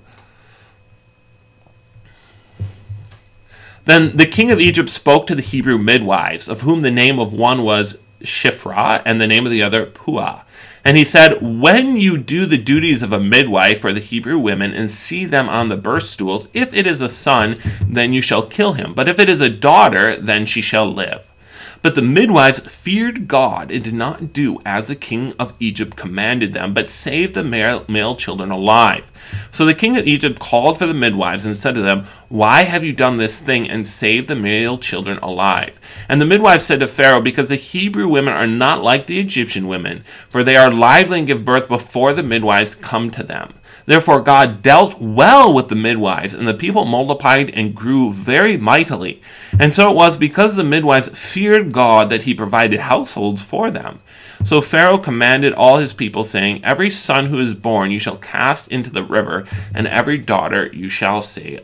Then 3.89 4.15
the 4.19 4.27
king 4.27 4.51
of 4.51 4.61
Egypt 4.61 4.91
spoke 4.91 5.27
to 5.27 5.35
the 5.35 5.41
Hebrew 5.41 5.79
midwives, 5.79 6.47
of 6.47 6.61
whom 6.61 6.83
the 6.83 6.91
name 6.91 7.19
of 7.19 7.33
one 7.33 7.63
was 7.63 7.99
Shiphrah 8.21 9.01
and 9.07 9.19
the 9.19 9.27
name 9.27 9.47
of 9.47 9.51
the 9.51 9.63
other 9.63 9.87
Puah. 9.87 10.43
And 10.85 10.99
he 10.99 11.05
said, 11.05 11.41
When 11.41 11.97
you 11.97 12.19
do 12.19 12.45
the 12.45 12.59
duties 12.59 13.01
of 13.01 13.15
a 13.15 13.19
midwife 13.19 13.81
for 13.81 13.95
the 13.95 14.01
Hebrew 14.01 14.39
women 14.39 14.75
and 14.75 14.91
see 14.91 15.25
them 15.25 15.49
on 15.49 15.71
the 15.71 15.79
birth 15.79 16.03
stools, 16.03 16.49
if 16.53 16.75
it 16.75 16.87
is 16.87 17.01
a 17.01 17.09
son, 17.09 17.57
then 17.87 18.13
you 18.13 18.21
shall 18.21 18.43
kill 18.43 18.75
him. 18.75 18.93
But 18.93 19.09
if 19.09 19.19
it 19.19 19.31
is 19.31 19.41
a 19.41 19.49
daughter, 19.49 20.17
then 20.17 20.45
she 20.45 20.61
shall 20.61 20.87
live. 20.87 21.33
But 21.81 21.95
the 21.95 22.03
midwives 22.03 22.59
feared 22.59 23.29
God 23.29 23.71
and 23.71 23.85
did 23.85 23.95
not 23.95 24.33
do 24.33 24.59
as 24.67 24.89
the 24.89 24.97
king 24.97 25.33
of 25.39 25.55
Egypt 25.61 25.97
commanded 25.97 26.53
them, 26.53 26.75
but 26.75 26.91
saved 26.91 27.35
the 27.35 27.45
male, 27.45 28.17
children 28.17 28.51
alive. 28.51 29.13
So 29.51 29.65
the 29.65 29.75
king 29.75 29.97
of 29.97 30.07
Egypt 30.07 30.41
called 30.41 30.79
for 30.79 30.87
the 30.87 30.95
midwives 30.95 31.45
and 31.45 31.57
said 31.57 31.75
to 31.77 31.81
them, 31.81 32.05
Why 32.29 32.63
have 32.63 32.83
you 32.83 32.93
done 32.93 33.17
this 33.17 33.39
thing 33.39 33.69
and 33.69 33.87
saved 33.87 34.29
the 34.29 34.37
male 34.37 34.79
children 34.79 35.19
alive? 35.19 35.81
And 36.09 36.21
the 36.21 36.27
midwives 36.27 36.65
said 36.65 36.81
to 36.81 36.87
Pharaoh, 36.87 37.21
Because 37.21 37.49
the 37.49 37.57
Hebrew 37.57 38.09
women 38.09 38.35
are 38.35 38.47
not 38.47 38.83
like 38.83 39.07
the 39.07 39.21
Egyptian 39.21 39.69
women, 39.69 40.05
for 40.29 40.43
they 40.43 40.57
are 40.57 40.73
lively 40.73 41.19
and 41.19 41.27
give 41.29 41.45
birth 41.45 41.69
before 41.69 42.13
the 42.13 42.23
midwives 42.23 42.75
come 42.75 43.11
to 43.13 43.23
them. 43.23 43.55
Therefore, 43.89 44.21
God 44.21 44.61
dealt 44.61 45.01
well 45.01 45.51
with 45.51 45.69
the 45.69 45.75
midwives, 45.75 46.35
and 46.35 46.47
the 46.47 46.53
people 46.53 46.85
multiplied 46.85 47.49
and 47.55 47.75
grew 47.75 48.13
very 48.13 48.59
mightily. 48.59 49.23
And 49.59 49.73
so 49.73 49.91
it 49.91 49.97
was 49.97 50.19
because 50.19 50.57
the 50.57 50.63
midwives 50.63 51.09
feared 51.19 51.73
God 51.73 52.11
that 52.11 52.25
he 52.25 52.35
provided 52.35 52.81
households 52.81 53.43
for 53.43 53.71
them. 53.71 54.01
So 54.45 54.61
Pharaoh 54.63 54.99
commanded 54.99 55.53
all 55.53 55.79
his 55.79 55.93
people, 55.93 56.23
saying, 56.23 56.65
Every 56.65 56.91
son 56.91 57.27
who 57.27 57.41
is 57.41 57.55
born 57.55 57.91
you 57.91 57.99
shall 57.99 58.17
cast 58.17 58.69
into 58.69 58.91
the 58.91 59.03
river, 59.03 59.47
and 59.75 59.87
every 59.87 60.19
daughter 60.19 60.71
you 60.73 60.89
shall 60.89 61.23
save, 61.23 61.63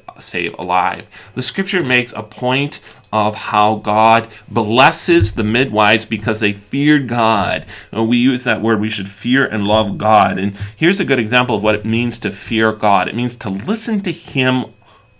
alive. 0.59 1.09
The 1.35 1.43
scripture 1.43 1.83
makes 1.83 2.13
a 2.13 2.23
point 2.23 2.81
of 3.13 3.37
how 3.37 3.77
God 3.77 4.29
blesses 4.49 5.33
the 5.33 5.45
midwives 5.45 6.05
because 6.05 6.41
they 6.41 6.53
feared 6.53 7.09
God. 7.09 7.65
Uh, 7.95 8.03
we 8.03 8.17
use 8.17 8.43
that 8.43 8.61
word, 8.61 8.81
we 8.81 8.91
should 8.91 9.09
fear 9.09 9.47
and 9.47 9.67
love 9.67 9.99
God. 9.99 10.39
And 10.39 10.57
here's 10.77 10.99
a 10.99 11.05
good 11.05 11.21
example 11.21 11.55
of 11.55 11.63
what 11.63 11.77
it 11.77 11.85
means 11.85 12.19
to 12.21 12.33
fear 12.33 12.73
God 12.73 13.09
it 13.09 13.15
means 13.15 13.37
to 13.37 13.51
listen 13.51 14.01
to 14.03 14.11
Him 14.11 14.67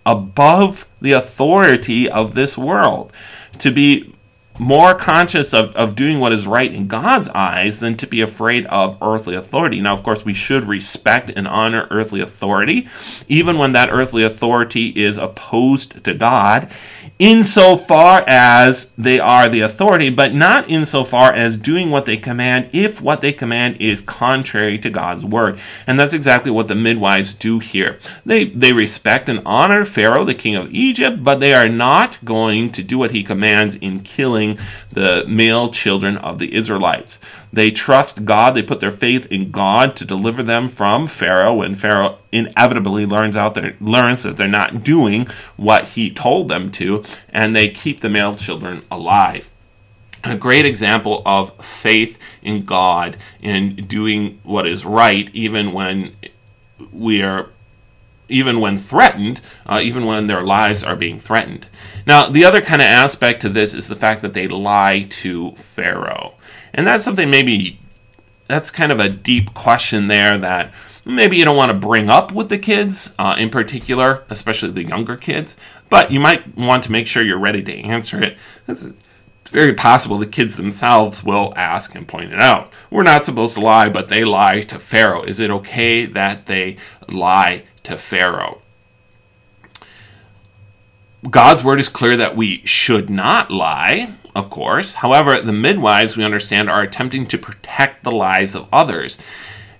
above 0.05 0.87
the 1.01 1.13
authority 1.13 2.09
of 2.09 2.35
this 2.35 2.57
world, 2.57 3.13
to 3.59 3.71
be 3.71 4.14
more 4.57 4.95
conscious 4.95 5.53
of, 5.53 5.75
of 5.75 5.95
doing 5.95 6.19
what 6.19 6.31
is 6.31 6.47
right 6.47 6.73
in 6.73 6.87
God's 6.87 7.29
eyes 7.29 7.79
than 7.79 7.97
to 7.97 8.07
be 8.07 8.21
afraid 8.21 8.65
of 8.67 8.97
earthly 9.01 9.35
authority. 9.35 9.81
Now, 9.81 9.93
of 9.93 10.03
course, 10.03 10.23
we 10.23 10.33
should 10.33 10.65
respect 10.65 11.31
and 11.35 11.47
honor 11.47 11.87
earthly 11.91 12.21
authority, 12.21 12.87
even 13.27 13.57
when 13.57 13.73
that 13.73 13.89
earthly 13.91 14.23
authority 14.23 14.89
is 14.89 15.17
opposed 15.17 16.03
to 16.03 16.13
God, 16.13 16.71
insofar 17.17 18.23
as 18.27 18.91
they 18.97 19.19
are 19.19 19.47
the 19.47 19.61
authority, 19.61 20.09
but 20.09 20.33
not 20.33 20.69
insofar 20.69 21.31
as 21.31 21.55
doing 21.55 21.89
what 21.89 22.05
they 22.05 22.17
command 22.17 22.69
if 22.73 23.01
what 23.01 23.21
they 23.21 23.31
command 23.31 23.77
is 23.79 24.01
contrary 24.01 24.77
to 24.77 24.89
God's 24.89 25.23
word. 25.23 25.57
And 25.87 25.97
that's 25.97 26.13
exactly 26.13 26.51
what 26.51 26.67
the 26.67 26.75
midwives 26.75 27.33
do 27.33 27.59
here. 27.59 27.99
They, 28.25 28.45
they 28.45 28.73
respect 28.73 29.29
and 29.29 29.41
honor 29.45 29.85
Pharaoh, 29.85 30.25
the 30.25 30.33
king 30.33 30.55
of 30.55 30.73
Egypt, 30.73 31.23
but 31.23 31.39
they 31.39 31.53
are 31.53 31.69
not 31.69 32.23
going 32.25 32.71
to 32.73 32.83
do 32.83 32.97
what 32.97 33.11
he 33.11 33.23
commands 33.23 33.75
in 33.75 34.01
killing 34.01 34.57
the 34.91 35.23
male 35.27 35.71
children 35.71 36.17
of 36.17 36.39
the 36.39 36.53
Israelites. 36.53 37.19
They 37.55 37.71
trust 37.71 38.25
God, 38.25 38.53
they 38.53 38.61
put 38.61 38.81
their 38.81 38.91
faith 38.91 39.31
in 39.31 39.49
God 39.49 39.95
to 39.95 40.03
deliver 40.03 40.43
them 40.43 40.67
from 40.67 41.07
Pharaoh 41.07 41.55
when 41.55 41.73
Pharaoh 41.73 42.17
inevitably 42.33 43.05
learns 43.05 43.37
out 43.37 43.55
there 43.55 43.77
learns 43.79 44.23
that 44.23 44.35
they're 44.35 44.47
not 44.49 44.83
doing 44.83 45.25
what 45.55 45.89
he 45.89 46.11
told 46.11 46.49
them 46.49 46.69
to, 46.71 47.04
and 47.29 47.55
they 47.55 47.69
keep 47.69 48.01
the 48.01 48.09
male 48.09 48.35
children 48.35 48.83
alive 48.89 49.51
a 50.25 50.35
great 50.35 50.65
example 50.65 51.21
of 51.25 51.55
faith 51.63 52.17
in 52.41 52.65
God 52.65 53.17
in 53.41 53.75
doing 53.75 54.39
what 54.43 54.65
is 54.67 54.85
right, 54.85 55.29
even 55.33 55.71
when 55.71 56.15
we 56.91 57.21
are, 57.21 57.49
even 58.27 58.59
when 58.59 58.75
threatened, 58.75 59.39
uh, 59.67 59.79
even 59.83 60.05
when 60.05 60.27
their 60.27 60.41
lives 60.41 60.83
are 60.83 60.95
being 60.95 61.19
threatened. 61.19 61.67
Now, 62.07 62.27
the 62.27 62.43
other 62.43 62.61
kind 62.61 62.81
of 62.81 62.87
aspect 62.87 63.41
to 63.41 63.49
this 63.49 63.73
is 63.73 63.87
the 63.87 63.95
fact 63.95 64.21
that 64.23 64.33
they 64.33 64.47
lie 64.47 65.05
to 65.09 65.51
Pharaoh. 65.51 66.35
And 66.73 66.85
that's 66.85 67.05
something 67.05 67.29
maybe 67.29 67.79
that's 68.47 68.69
kind 68.69 68.91
of 68.91 68.99
a 68.99 69.09
deep 69.09 69.53
question 69.53 70.07
there 70.07 70.37
that 70.37 70.73
maybe 71.05 71.37
you 71.37 71.45
don't 71.45 71.55
want 71.55 71.71
to 71.71 71.77
bring 71.77 72.09
up 72.09 72.31
with 72.31 72.49
the 72.49 72.57
kids 72.57 73.15
uh, 73.17 73.35
in 73.37 73.49
particular, 73.49 74.23
especially 74.29 74.71
the 74.71 74.83
younger 74.83 75.15
kids, 75.15 75.55
but 75.89 76.11
you 76.11 76.19
might 76.19 76.57
want 76.57 76.83
to 76.83 76.91
make 76.91 77.07
sure 77.07 77.23
you're 77.23 77.37
ready 77.37 77.63
to 77.63 77.73
answer 77.73 78.21
it. 78.21 78.37
It's, 78.67 78.83
it's 78.83 79.49
very 79.51 79.73
possible 79.73 80.17
the 80.17 80.25
kids 80.25 80.57
themselves 80.57 81.23
will 81.23 81.53
ask 81.55 81.95
and 81.95 82.07
point 82.07 82.33
it 82.33 82.39
out. 82.39 82.73
We're 82.89 83.03
not 83.03 83.23
supposed 83.25 83.53
to 83.53 83.61
lie, 83.61 83.89
but 83.89 84.09
they 84.09 84.25
lie 84.25 84.61
to 84.61 84.79
Pharaoh. 84.79 85.23
Is 85.23 85.39
it 85.39 85.51
okay 85.51 86.05
that 86.07 86.47
they 86.47 86.77
lie 87.07 87.63
to 87.83 87.97
Pharaoh? 87.97 88.61
God's 91.29 91.63
word 91.63 91.79
is 91.79 91.89
clear 91.89 92.17
that 92.17 92.35
we 92.35 92.65
should 92.65 93.09
not 93.09 93.49
lie 93.51 94.15
of 94.35 94.49
course. 94.49 94.95
However, 94.95 95.39
the 95.39 95.53
midwives, 95.53 96.17
we 96.17 96.23
understand, 96.23 96.69
are 96.69 96.81
attempting 96.81 97.25
to 97.27 97.37
protect 97.37 98.03
the 98.03 98.11
lives 98.11 98.53
of 98.53 98.67
others. 98.71 99.17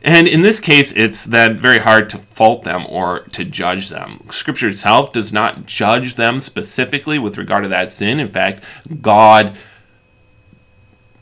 And 0.05 0.27
in 0.27 0.41
this 0.41 0.59
case, 0.59 0.91
it's 0.91 1.25
then 1.25 1.57
very 1.57 1.79
hard 1.79 2.11
to 2.11 2.19
fault 2.19 2.63
them 2.63 2.85
or 2.87 3.21
to 3.29 3.43
judge 3.43 3.89
them. 3.89 4.23
Scripture 4.29 4.67
itself 4.67 5.11
does 5.11 5.33
not 5.33 5.65
judge 5.65 6.13
them 6.13 6.39
specifically 6.39 7.17
with 7.17 7.39
regard 7.39 7.63
to 7.63 7.69
that 7.69 7.89
sin. 7.89 8.19
In 8.19 8.27
fact, 8.27 8.63
God 9.01 9.57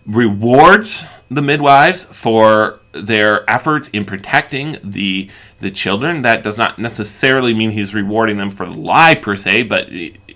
rewards 0.05 1.05
the 1.31 1.41
midwives 1.41 2.03
for 2.03 2.81
their 2.91 3.49
efforts 3.49 3.87
in 3.87 4.03
protecting 4.03 4.77
the 4.83 5.29
the 5.61 5.71
children. 5.71 6.23
That 6.23 6.43
does 6.43 6.57
not 6.57 6.77
necessarily 6.77 7.53
mean 7.53 7.71
he's 7.71 7.93
rewarding 7.93 8.35
them 8.35 8.51
for 8.51 8.65
the 8.65 8.77
lie 8.77 9.15
per 9.15 9.37
se, 9.37 9.63
but 9.63 9.87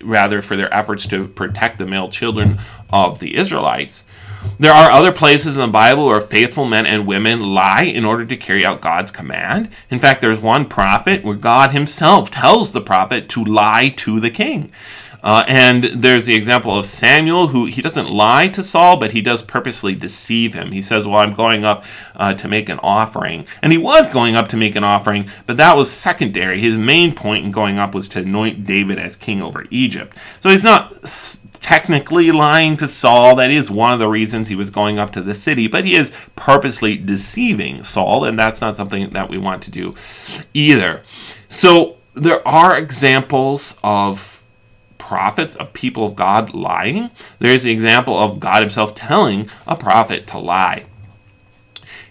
rather 0.02 0.40
for 0.40 0.56
their 0.56 0.72
efforts 0.72 1.06
to 1.08 1.28
protect 1.28 1.76
the 1.76 1.86
male 1.86 2.08
children 2.08 2.58
of 2.90 3.18
the 3.18 3.36
Israelites. 3.36 4.04
There 4.58 4.72
are 4.72 4.90
other 4.90 5.12
places 5.12 5.56
in 5.56 5.62
the 5.62 5.68
Bible 5.68 6.06
where 6.06 6.20
faithful 6.20 6.64
men 6.64 6.86
and 6.86 7.06
women 7.06 7.40
lie 7.40 7.82
in 7.82 8.04
order 8.04 8.26
to 8.26 8.36
carry 8.36 8.64
out 8.64 8.80
God's 8.80 9.10
command. 9.10 9.70
In 9.90 9.98
fact, 9.98 10.20
there's 10.20 10.40
one 10.40 10.68
prophet 10.68 11.24
where 11.24 11.36
God 11.36 11.70
himself 11.70 12.30
tells 12.30 12.72
the 12.72 12.80
prophet 12.80 13.28
to 13.30 13.44
lie 13.44 13.90
to 13.98 14.18
the 14.20 14.30
king. 14.30 14.72
Uh, 15.22 15.44
and 15.48 15.84
there's 15.84 16.26
the 16.26 16.34
example 16.34 16.76
of 16.78 16.86
Samuel, 16.86 17.48
who 17.48 17.66
he 17.66 17.82
doesn't 17.82 18.08
lie 18.08 18.48
to 18.48 18.62
Saul, 18.62 18.98
but 18.98 19.12
he 19.12 19.20
does 19.20 19.42
purposely 19.42 19.94
deceive 19.94 20.54
him. 20.54 20.70
He 20.70 20.80
says, 20.80 21.06
Well, 21.06 21.18
I'm 21.18 21.34
going 21.34 21.64
up 21.64 21.84
uh, 22.16 22.34
to 22.34 22.48
make 22.48 22.68
an 22.68 22.78
offering. 22.82 23.46
And 23.60 23.72
he 23.72 23.78
was 23.78 24.08
going 24.08 24.36
up 24.36 24.48
to 24.48 24.56
make 24.56 24.76
an 24.76 24.84
offering, 24.84 25.28
but 25.46 25.56
that 25.56 25.76
was 25.76 25.90
secondary. 25.90 26.60
His 26.60 26.76
main 26.76 27.14
point 27.14 27.44
in 27.44 27.50
going 27.50 27.78
up 27.78 27.94
was 27.94 28.08
to 28.10 28.20
anoint 28.20 28.64
David 28.64 28.98
as 28.98 29.16
king 29.16 29.42
over 29.42 29.66
Egypt. 29.70 30.16
So 30.40 30.50
he's 30.50 30.64
not 30.64 30.94
technically 31.60 32.30
lying 32.30 32.76
to 32.78 32.88
Saul. 32.88 33.36
That 33.36 33.50
is 33.50 33.70
one 33.70 33.92
of 33.92 33.98
the 33.98 34.08
reasons 34.08 34.48
he 34.48 34.54
was 34.54 34.70
going 34.70 34.98
up 34.98 35.10
to 35.12 35.22
the 35.22 35.34
city, 35.34 35.66
but 35.68 35.84
he 35.84 35.94
is 35.94 36.12
purposely 36.36 36.96
deceiving 36.96 37.82
Saul, 37.82 38.24
and 38.24 38.38
that's 38.38 38.60
not 38.60 38.76
something 38.76 39.10
that 39.10 39.28
we 39.28 39.38
want 39.38 39.62
to 39.64 39.70
do 39.70 39.94
either. 40.54 41.02
So 41.48 41.96
there 42.14 42.46
are 42.46 42.76
examples 42.76 43.78
of 43.82 44.46
prophets, 44.98 45.56
of 45.56 45.72
people 45.72 46.04
of 46.04 46.14
God 46.14 46.54
lying. 46.54 47.10
There's 47.38 47.62
the 47.62 47.70
example 47.70 48.14
of 48.14 48.40
God 48.40 48.60
Himself 48.60 48.94
telling 48.94 49.48
a 49.66 49.76
prophet 49.76 50.26
to 50.28 50.38
lie. 50.38 50.84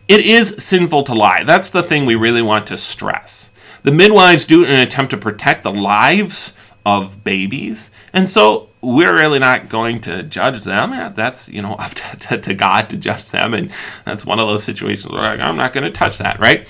It 0.07 0.21
is 0.21 0.63
sinful 0.63 1.03
to 1.03 1.13
lie. 1.13 1.43
That's 1.43 1.69
the 1.69 1.83
thing 1.83 2.05
we 2.05 2.15
really 2.15 2.41
want 2.41 2.65
to 2.67 2.77
stress. 2.77 3.51
The 3.83 3.91
midwives 3.91 4.45
do 4.45 4.63
it 4.63 4.69
in 4.69 4.75
an 4.75 4.87
attempt 4.87 5.11
to 5.11 5.17
protect 5.17 5.63
the 5.63 5.71
lives 5.71 6.53
of 6.85 7.23
babies, 7.23 7.91
and 8.13 8.27
so 8.27 8.66
we're 8.81 9.13
really 9.13 9.39
not 9.39 9.69
going 9.69 10.01
to 10.01 10.23
judge 10.23 10.63
them. 10.63 11.13
That's 11.13 11.49
you 11.49 11.61
know 11.61 11.73
up 11.79 11.93
to, 11.93 12.37
to, 12.39 12.53
God 12.53 12.89
to 12.89 12.97
judge 12.97 13.31
them, 13.31 13.53
and 13.53 13.71
that's 14.05 14.25
one 14.25 14.39
of 14.39 14.47
those 14.47 14.63
situations 14.63 15.11
where 15.11 15.21
I'm 15.21 15.55
not 15.55 15.73
going 15.73 15.83
to 15.83 15.91
touch 15.91 16.17
that, 16.19 16.39
right? 16.39 16.67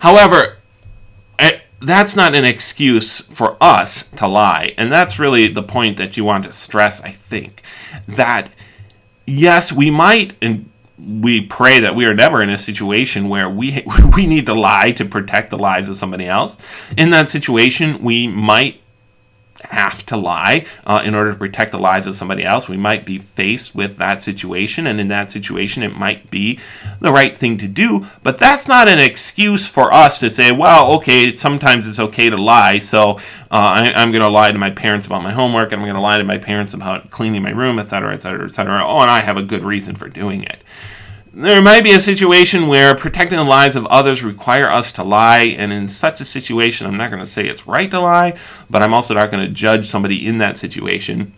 However, 0.00 0.58
eh, 1.38 1.60
that's 1.80 2.14
not 2.14 2.34
an 2.34 2.44
excuse 2.44 3.20
for 3.20 3.56
us 3.60 4.04
to 4.16 4.26
lie. 4.26 4.74
And 4.76 4.92
that's 4.92 5.18
really 5.18 5.48
the 5.48 5.62
point 5.62 5.96
that 5.96 6.16
you 6.16 6.24
want 6.24 6.44
to 6.44 6.52
stress, 6.52 7.00
I 7.00 7.10
think. 7.10 7.62
That, 8.06 8.52
yes, 9.26 9.72
we 9.72 9.90
might, 9.90 10.36
and 10.42 10.70
we 10.98 11.40
pray 11.40 11.80
that 11.80 11.94
we 11.94 12.04
are 12.04 12.14
never 12.14 12.42
in 12.42 12.50
a 12.50 12.58
situation 12.58 13.28
where 13.28 13.48
we, 13.48 13.84
we 14.14 14.26
need 14.26 14.46
to 14.46 14.54
lie 14.54 14.92
to 14.92 15.04
protect 15.04 15.50
the 15.50 15.58
lives 15.58 15.88
of 15.88 15.96
somebody 15.96 16.26
else. 16.26 16.56
In 16.98 17.10
that 17.10 17.30
situation, 17.30 18.02
we 18.02 18.28
might 18.28 18.79
have 19.64 20.04
to 20.06 20.16
lie 20.16 20.66
uh, 20.86 21.02
in 21.04 21.14
order 21.14 21.32
to 21.32 21.38
protect 21.38 21.72
the 21.72 21.78
lives 21.78 22.06
of 22.06 22.14
somebody 22.14 22.44
else. 22.44 22.68
We 22.68 22.76
might 22.76 23.04
be 23.04 23.18
faced 23.18 23.74
with 23.74 23.96
that 23.98 24.22
situation, 24.22 24.86
and 24.86 25.00
in 25.00 25.08
that 25.08 25.30
situation, 25.30 25.82
it 25.82 25.96
might 25.96 26.30
be 26.30 26.58
the 27.00 27.12
right 27.12 27.36
thing 27.36 27.56
to 27.58 27.68
do. 27.68 28.06
But 28.22 28.38
that's 28.38 28.66
not 28.66 28.88
an 28.88 28.98
excuse 28.98 29.68
for 29.68 29.92
us 29.92 30.20
to 30.20 30.30
say, 30.30 30.52
well, 30.52 30.92
okay, 30.96 31.30
sometimes 31.30 31.86
it's 31.86 32.00
okay 32.00 32.30
to 32.30 32.36
lie, 32.36 32.78
so 32.78 33.12
uh, 33.50 33.90
I, 33.94 34.02
am 34.02 34.12
going 34.12 34.22
to 34.22 34.28
lie 34.28 34.52
to 34.52 34.58
my 34.58 34.70
parents 34.70 35.06
about 35.06 35.22
my 35.22 35.32
homework, 35.32 35.72
and 35.72 35.80
I'm 35.80 35.86
going 35.86 35.94
to 35.94 36.00
lie 36.00 36.18
to 36.18 36.24
my 36.24 36.38
parents 36.38 36.74
about 36.74 37.10
cleaning 37.10 37.42
my 37.42 37.50
room, 37.50 37.78
etc., 37.78 38.14
etc., 38.14 38.44
etc. 38.44 38.84
Oh, 38.84 39.00
and 39.00 39.10
I 39.10 39.20
have 39.20 39.36
a 39.36 39.42
good 39.42 39.64
reason 39.64 39.94
for 39.94 40.08
doing 40.08 40.42
it 40.44 40.62
there 41.32 41.62
might 41.62 41.84
be 41.84 41.92
a 41.92 42.00
situation 42.00 42.66
where 42.66 42.94
protecting 42.94 43.38
the 43.38 43.44
lives 43.44 43.76
of 43.76 43.86
others 43.86 44.22
require 44.22 44.68
us 44.68 44.92
to 44.92 45.04
lie 45.04 45.54
and 45.58 45.72
in 45.72 45.88
such 45.88 46.20
a 46.20 46.24
situation 46.24 46.86
i'm 46.86 46.96
not 46.96 47.10
going 47.10 47.22
to 47.22 47.30
say 47.30 47.46
it's 47.46 47.66
right 47.66 47.90
to 47.90 48.00
lie 48.00 48.36
but 48.68 48.82
i'm 48.82 48.92
also 48.92 49.14
not 49.14 49.30
going 49.30 49.46
to 49.46 49.52
judge 49.52 49.86
somebody 49.86 50.26
in 50.26 50.38
that 50.38 50.58
situation. 50.58 51.32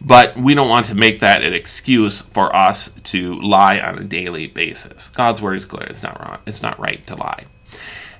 But 0.00 0.36
we 0.36 0.54
don't 0.54 0.68
want 0.68 0.86
to 0.86 0.94
make 0.94 1.20
that 1.20 1.42
an 1.42 1.52
excuse 1.52 2.22
for 2.22 2.54
us 2.54 2.90
to 3.02 3.34
lie 3.40 3.80
on 3.80 3.98
a 3.98 4.04
daily 4.04 4.46
basis. 4.46 5.08
God's 5.08 5.42
word 5.42 5.56
is 5.56 5.64
clear 5.64 5.86
it's 5.86 6.04
not 6.04 6.20
wrong 6.20 6.38
it's 6.46 6.62
not 6.62 6.78
right 6.78 7.04
to 7.08 7.16
lie. 7.16 7.46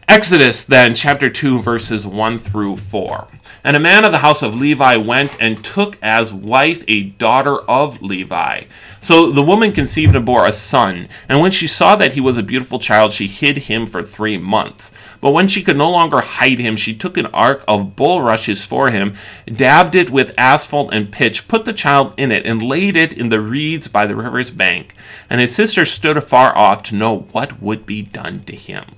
Exodus, 0.08 0.64
then, 0.64 0.94
chapter 0.94 1.28
2, 1.28 1.60
verses 1.60 2.06
1 2.06 2.38
through 2.38 2.78
4. 2.78 3.28
And 3.64 3.76
a 3.76 3.80
man 3.80 4.04
of 4.04 4.12
the 4.12 4.18
house 4.18 4.42
of 4.42 4.54
Levi 4.54 4.96
went 4.96 5.36
and 5.40 5.62
took 5.64 5.98
as 6.00 6.32
wife 6.32 6.84
a 6.86 7.04
daughter 7.04 7.58
of 7.62 8.00
Levi. 8.00 8.64
So 9.00 9.30
the 9.30 9.42
woman 9.42 9.72
conceived 9.72 10.14
and 10.14 10.24
bore 10.24 10.46
a 10.46 10.52
son. 10.52 11.08
And 11.28 11.40
when 11.40 11.50
she 11.50 11.66
saw 11.66 11.96
that 11.96 12.12
he 12.12 12.20
was 12.20 12.36
a 12.36 12.42
beautiful 12.42 12.78
child, 12.78 13.12
she 13.12 13.26
hid 13.26 13.58
him 13.58 13.86
for 13.86 14.02
three 14.02 14.38
months. 14.38 14.92
But 15.20 15.32
when 15.32 15.48
she 15.48 15.62
could 15.62 15.76
no 15.76 15.90
longer 15.90 16.20
hide 16.20 16.58
him, 16.58 16.76
she 16.76 16.94
took 16.94 17.16
an 17.16 17.26
ark 17.26 17.64
of 17.66 17.96
bulrushes 17.96 18.64
for 18.64 18.90
him, 18.90 19.14
dabbed 19.46 19.94
it 19.94 20.10
with 20.10 20.34
asphalt 20.38 20.92
and 20.92 21.10
pitch, 21.12 21.48
put 21.48 21.64
the 21.64 21.72
child 21.72 22.14
in 22.16 22.30
it, 22.30 22.46
and 22.46 22.62
laid 22.62 22.96
it 22.96 23.12
in 23.12 23.28
the 23.28 23.40
reeds 23.40 23.88
by 23.88 24.06
the 24.06 24.16
river's 24.16 24.50
bank. 24.50 24.94
And 25.28 25.40
his 25.40 25.54
sister 25.54 25.84
stood 25.84 26.16
afar 26.16 26.56
off 26.56 26.82
to 26.84 26.94
know 26.94 27.20
what 27.32 27.60
would 27.60 27.86
be 27.86 28.02
done 28.02 28.44
to 28.44 28.54
him. 28.54 28.97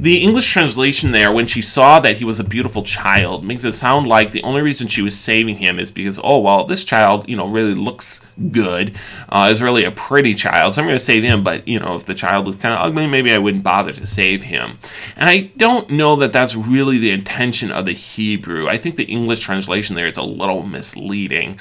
The 0.00 0.22
English 0.22 0.50
translation 0.50 1.12
there, 1.12 1.30
when 1.30 1.46
she 1.46 1.60
saw 1.60 2.00
that 2.00 2.16
he 2.16 2.24
was 2.24 2.40
a 2.40 2.44
beautiful 2.44 2.82
child, 2.82 3.44
makes 3.44 3.66
it 3.66 3.72
sound 3.72 4.06
like 4.06 4.30
the 4.30 4.42
only 4.44 4.62
reason 4.62 4.88
she 4.88 5.02
was 5.02 5.14
saving 5.14 5.56
him 5.56 5.78
is 5.78 5.90
because, 5.90 6.18
oh, 6.24 6.38
well, 6.38 6.64
this 6.64 6.84
child, 6.84 7.28
you 7.28 7.36
know, 7.36 7.46
really 7.46 7.74
looks 7.74 8.22
good, 8.50 8.96
uh, 9.28 9.50
is 9.52 9.60
really 9.60 9.84
a 9.84 9.90
pretty 9.90 10.32
child, 10.32 10.72
so 10.72 10.80
I'm 10.80 10.88
going 10.88 10.98
to 10.98 11.04
save 11.04 11.22
him. 11.22 11.44
But, 11.44 11.68
you 11.68 11.78
know, 11.78 11.96
if 11.96 12.06
the 12.06 12.14
child 12.14 12.46
was 12.46 12.56
kind 12.56 12.74
of 12.74 12.80
ugly, 12.80 13.06
maybe 13.06 13.30
I 13.30 13.36
wouldn't 13.36 13.62
bother 13.62 13.92
to 13.92 14.06
save 14.06 14.44
him. 14.44 14.78
And 15.18 15.28
I 15.28 15.50
don't 15.58 15.90
know 15.90 16.16
that 16.16 16.32
that's 16.32 16.56
really 16.56 16.96
the 16.96 17.10
intention 17.10 17.70
of 17.70 17.84
the 17.84 17.92
Hebrew. 17.92 18.68
I 18.68 18.78
think 18.78 18.96
the 18.96 19.04
English 19.04 19.40
translation 19.40 19.96
there 19.96 20.06
is 20.06 20.16
a 20.16 20.22
little 20.22 20.62
misleading. 20.62 21.58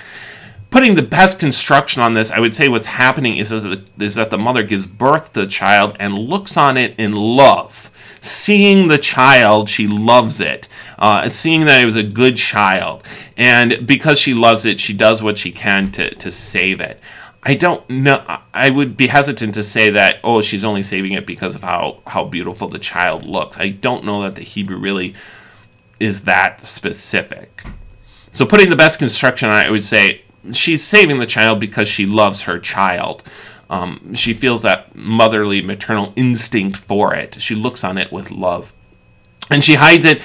putting 0.71 0.95
the 0.95 1.01
best 1.01 1.39
construction 1.39 2.01
on 2.01 2.13
this, 2.13 2.31
I 2.31 2.39
would 2.39 2.55
say 2.55 2.67
what's 2.67 2.85
happening 2.85 3.37
is 3.37 3.49
that 3.49 3.59
the, 3.97 4.03
is 4.03 4.15
that 4.15 4.29
the 4.29 4.37
mother 4.37 4.63
gives 4.63 4.85
birth 4.85 5.33
to 5.33 5.41
the 5.41 5.47
child 5.47 5.95
and 5.99 6.13
looks 6.13 6.57
on 6.57 6.77
it 6.77 6.95
in 6.97 7.13
love. 7.13 7.91
Seeing 8.21 8.87
the 8.87 8.97
child, 8.97 9.69
she 9.69 9.87
loves 9.87 10.39
it. 10.39 10.67
Uh, 10.97 11.29
seeing 11.29 11.65
that 11.65 11.81
it 11.81 11.85
was 11.85 11.95
a 11.95 12.03
good 12.03 12.35
child. 12.37 13.03
And 13.37 13.87
because 13.87 14.19
she 14.19 14.33
loves 14.33 14.65
it, 14.65 14.79
she 14.79 14.93
does 14.93 15.23
what 15.23 15.37
she 15.37 15.51
can 15.51 15.91
to, 15.93 16.13
to 16.15 16.31
save 16.31 16.81
it. 16.81 16.99
I 17.41 17.53
don't 17.55 17.89
know. 17.89 18.39
I 18.53 18.69
would 18.69 18.97
be 18.97 19.07
hesitant 19.07 19.53
to 19.53 19.63
say 19.63 19.91
that, 19.91 20.19
oh, 20.23 20.41
she's 20.41 20.65
only 20.65 20.83
saving 20.83 21.13
it 21.13 21.25
because 21.25 21.55
of 21.55 21.63
how, 21.63 22.01
how 22.05 22.25
beautiful 22.25 22.67
the 22.67 22.79
child 22.79 23.23
looks. 23.23 23.57
I 23.57 23.69
don't 23.69 24.03
know 24.03 24.23
that 24.23 24.35
the 24.35 24.41
Hebrew 24.41 24.77
really 24.77 25.15
is 25.99 26.21
that 26.21 26.65
specific. 26.67 27.63
So, 28.31 28.45
putting 28.45 28.69
the 28.69 28.75
best 28.75 28.99
construction 28.99 29.49
on 29.49 29.59
it, 29.61 29.67
I 29.67 29.71
would 29.71 29.83
say 29.83 30.21
she's 30.51 30.83
saving 30.83 31.17
the 31.17 31.25
child 31.25 31.59
because 31.59 31.87
she 31.87 32.05
loves 32.05 32.41
her 32.41 32.59
child. 32.59 33.23
Um, 33.69 34.13
she 34.15 34.33
feels 34.33 34.63
that 34.63 34.95
motherly, 34.95 35.61
maternal 35.61 36.13
instinct 36.15 36.77
for 36.77 37.13
it. 37.13 37.41
She 37.41 37.55
looks 37.55 37.83
on 37.83 37.97
it 37.97 38.11
with 38.11 38.31
love. 38.31 38.73
And 39.51 39.63
she 39.63 39.75
hides 39.75 40.05
it 40.05 40.21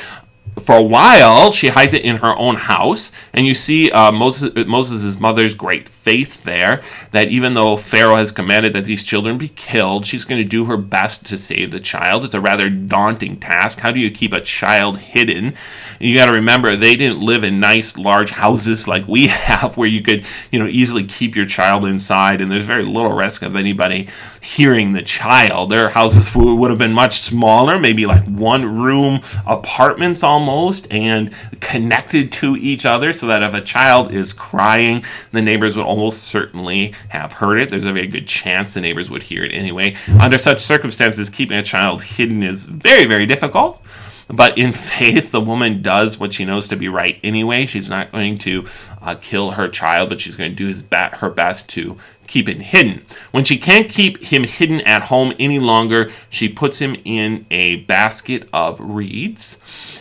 for 0.61 0.77
a 0.77 0.83
while, 0.83 1.51
she 1.51 1.69
hides 1.69 1.95
it 1.95 2.05
in 2.05 2.17
her 2.17 2.37
own 2.37 2.55
house, 2.55 3.11
and 3.33 3.45
you 3.45 3.55
see 3.55 3.91
uh, 3.91 4.13
Moses 4.13 4.55
Moses' 4.67 5.19
mother's 5.19 5.53
great 5.55 5.89
faith 5.89 6.45
there. 6.45 6.83
That 7.11 7.29
even 7.29 7.55
though 7.55 7.77
Pharaoh 7.77 8.17
has 8.17 8.31
commanded 8.31 8.73
that 8.75 8.85
these 8.85 9.03
children 9.03 9.37
be 9.37 9.49
killed, 9.49 10.07
she's 10.07 10.25
going 10.25 10.43
to 10.43 10.49
do 10.49 10.67
her 10.67 10.77
best 10.77 11.27
to 11.27 11.37
save 11.37 11.73
the 11.73 11.81
child. 11.81 12.25
It's 12.25 12.35
a 12.35 12.41
rather 12.41 12.71
daunting 12.71 13.41
task. 13.41 13.81
How 13.81 13.91
do 13.91 13.99
you 13.99 14.11
keep 14.11 14.33
a 14.33 14.41
child 14.41 14.99
hidden? 14.99 15.55
You 16.01 16.15
got 16.15 16.27
to 16.27 16.35
remember 16.35 16.77
they 16.77 16.97
didn't 16.97 17.21
live 17.21 17.45
in 17.45 17.61
nice 17.61 17.97
large 17.97 18.31
houses 18.31 18.89
like 18.95 19.07
we 19.09 19.29
have, 19.29 19.77
where 19.77 19.89
you 19.89 20.03
could 20.03 20.25
you 20.51 20.59
know 20.59 20.67
easily 20.67 21.05
keep 21.05 21.37
your 21.37 21.47
child 21.47 21.85
inside, 21.85 22.41
and 22.41 22.51
there's 22.51 22.67
very 22.67 22.85
little 22.85 23.13
risk 23.13 23.43
of 23.43 23.57
anybody 23.57 24.09
hearing 24.41 24.93
the 24.93 25.03
child. 25.03 25.71
Their 25.71 25.89
houses 25.89 26.35
would 26.35 26.71
have 26.71 26.79
been 26.79 26.93
much 26.93 27.19
smaller, 27.19 27.79
maybe 27.79 28.07
like 28.07 28.25
one 28.25 28.65
room 28.83 29.21
apartments 29.47 30.23
almost 30.23 30.45
almost 30.55 30.93
and 30.93 31.35
connected 31.61 32.33
to 32.33 32.57
each 32.57 32.87
other 32.87 33.13
so 33.13 33.27
that 33.27 33.43
if 33.43 33.55
a 33.55 33.61
child 33.61 34.13
is 34.13 34.33
crying, 34.33 35.05
the 35.33 35.43
neighbors 35.43 35.77
would 35.77 35.87
almost 35.87 36.25
certainly 36.25 36.95
have 37.09 37.33
heard 37.33 37.59
it. 37.59 37.71
There's 37.71 37.85
a 37.85 37.93
very 37.93 38.07
good 38.07 38.27
chance 38.27 38.75
the 38.75 38.81
neighbors 38.81 39.11
would 39.11 39.23
hear 39.23 39.45
it 39.45 39.53
anyway. 39.53 39.97
Under 40.21 40.39
such 40.39 40.61
circumstances, 40.61 41.31
keeping 41.31 41.57
a 41.57 41.63
child 41.63 42.03
hidden 42.03 42.43
is 42.43 42.67
very, 42.67 43.05
very 43.05 43.27
difficult. 43.27 43.83
But 44.29 44.59
in 44.59 44.73
faith, 44.75 45.31
the 45.33 45.41
woman 45.41 45.83
does 45.83 46.19
what 46.19 46.33
she 46.33 46.45
knows 46.45 46.69
to 46.69 46.77
be 46.77 46.89
right 46.89 47.19
anyway. 47.23 47.67
She's 47.67 47.89
not 47.89 48.13
going 48.13 48.39
to 48.39 48.67
uh, 49.03 49.15
kill 49.17 49.53
her 49.53 49.69
child, 49.69 50.09
but 50.09 50.21
she's 50.21 50.37
going 50.37 50.51
to 50.51 50.57
do 50.57 50.67
his 50.67 50.83
ba- 50.83 51.17
her 51.17 51.31
best 51.31 51.69
to 51.71 51.99
keep 52.27 52.49
it 52.49 52.61
hidden. 52.61 53.05
When 53.33 53.45
she 53.45 53.59
can't 53.59 53.89
keep 53.89 54.23
him 54.23 54.45
hidden 54.45 54.81
at 54.83 55.03
home 55.03 55.33
any 55.39 55.59
longer, 55.59 56.11
she 56.31 56.49
puts 56.49 56.79
him 56.79 56.97
in 57.05 57.47
a 57.51 57.77
basket 57.77 58.49
of 58.53 58.81
reeds 58.81 59.59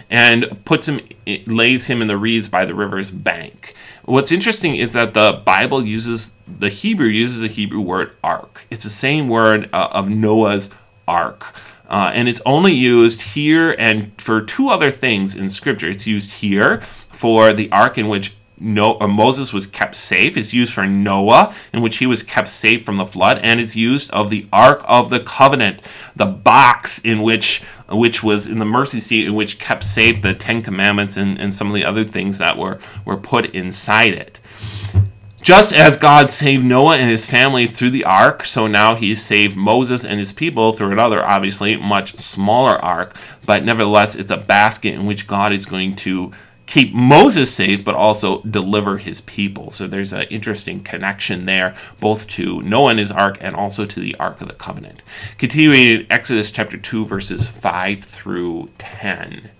and 0.09 0.63
puts 0.65 0.87
him 0.87 1.01
lays 1.47 1.87
him 1.87 2.01
in 2.01 2.07
the 2.07 2.17
reeds 2.17 2.49
by 2.49 2.65
the 2.65 2.75
river's 2.75 3.11
bank. 3.11 3.73
What's 4.05 4.31
interesting 4.31 4.75
is 4.75 4.93
that 4.93 5.13
the 5.13 5.41
Bible 5.45 5.85
uses 5.85 6.33
the 6.59 6.69
Hebrew 6.69 7.07
uses 7.07 7.39
the 7.39 7.47
Hebrew 7.47 7.81
word 7.81 8.15
ark. 8.23 8.65
It's 8.69 8.83
the 8.83 8.89
same 8.89 9.29
word 9.29 9.69
uh, 9.73 9.89
of 9.91 10.09
Noah's 10.09 10.69
ark. 11.07 11.53
Uh, 11.87 12.11
and 12.13 12.27
it's 12.27 12.41
only 12.45 12.73
used 12.73 13.21
here 13.21 13.75
and 13.77 14.11
for 14.19 14.41
two 14.41 14.69
other 14.69 14.89
things 14.89 15.35
in 15.35 15.49
Scripture. 15.49 15.89
It's 15.89 16.07
used 16.07 16.31
here 16.31 16.81
for 17.09 17.53
the 17.53 17.71
ark 17.71 17.97
in 17.97 18.07
which 18.07 18.33
no, 18.59 18.97
uh, 18.99 19.07
Moses 19.07 19.51
was 19.51 19.65
kept 19.65 19.95
safe. 19.95 20.37
It's 20.37 20.53
used 20.53 20.73
for 20.73 20.87
Noah, 20.87 21.53
in 21.73 21.81
which 21.81 21.97
he 21.97 22.05
was 22.05 22.23
kept 22.23 22.47
safe 22.47 22.83
from 22.83 22.97
the 22.97 23.05
flood, 23.05 23.39
and 23.39 23.59
it's 23.59 23.75
used 23.75 24.09
of 24.11 24.29
the 24.29 24.47
Ark 24.53 24.83
of 24.87 25.09
the 25.09 25.19
Covenant, 25.19 25.81
the 26.15 26.25
box 26.25 26.99
in 26.99 27.21
which 27.21 27.61
which 27.89 28.23
was 28.23 28.47
in 28.47 28.59
the 28.59 28.65
mercy 28.65 28.99
seat, 28.99 29.27
in 29.27 29.35
which 29.35 29.59
kept 29.59 29.83
safe 29.83 30.21
the 30.21 30.33
Ten 30.33 30.61
Commandments 30.61 31.17
and, 31.17 31.39
and 31.39 31.53
some 31.53 31.67
of 31.67 31.73
the 31.73 31.83
other 31.83 32.03
things 32.03 32.37
that 32.37 32.57
were 32.57 32.79
were 33.05 33.17
put 33.17 33.53
inside 33.53 34.13
it. 34.13 34.39
Just 35.43 35.73
as 35.73 35.97
God 35.97 36.31
saved 36.31 36.63
Noah 36.63 36.95
and 36.95 37.09
his 37.09 37.25
family 37.25 37.67
through 37.67 37.89
the 37.89 38.05
ark, 38.05 38.45
so 38.45 38.65
now 38.65 38.95
he's 38.95 39.21
saved 39.21 39.57
Moses 39.57 40.05
and 40.05 40.17
his 40.17 40.31
people 40.31 40.71
through 40.71 40.93
another, 40.93 41.21
obviously, 41.21 41.75
much 41.75 42.17
smaller 42.17 42.77
ark. 42.77 43.17
But 43.45 43.65
nevertheless, 43.65 44.15
it's 44.15 44.31
a 44.31 44.37
basket 44.37 44.93
in 44.93 45.05
which 45.05 45.27
God 45.27 45.51
is 45.51 45.65
going 45.65 45.97
to 45.97 46.31
keep 46.65 46.93
Moses 46.93 47.53
safe, 47.53 47.83
but 47.83 47.93
also 47.93 48.41
deliver 48.43 48.97
his 48.97 49.19
people. 49.19 49.69
So 49.69 49.85
there's 49.85 50.13
an 50.13 50.27
interesting 50.29 50.81
connection 50.81 51.45
there, 51.45 51.75
both 51.99 52.25
to 52.29 52.61
Noah 52.61 52.91
and 52.91 52.99
his 52.99 53.11
ark 53.11 53.37
and 53.41 53.53
also 53.53 53.85
to 53.85 53.99
the 53.99 54.15
Ark 54.15 54.39
of 54.39 54.47
the 54.47 54.53
Covenant. 54.53 55.03
Continuing 55.37 55.81
in 55.81 56.07
Exodus 56.09 56.51
chapter 56.51 56.77
2, 56.77 57.05
verses 57.05 57.49
5 57.49 58.01
through 58.01 58.69
10. 58.77 59.51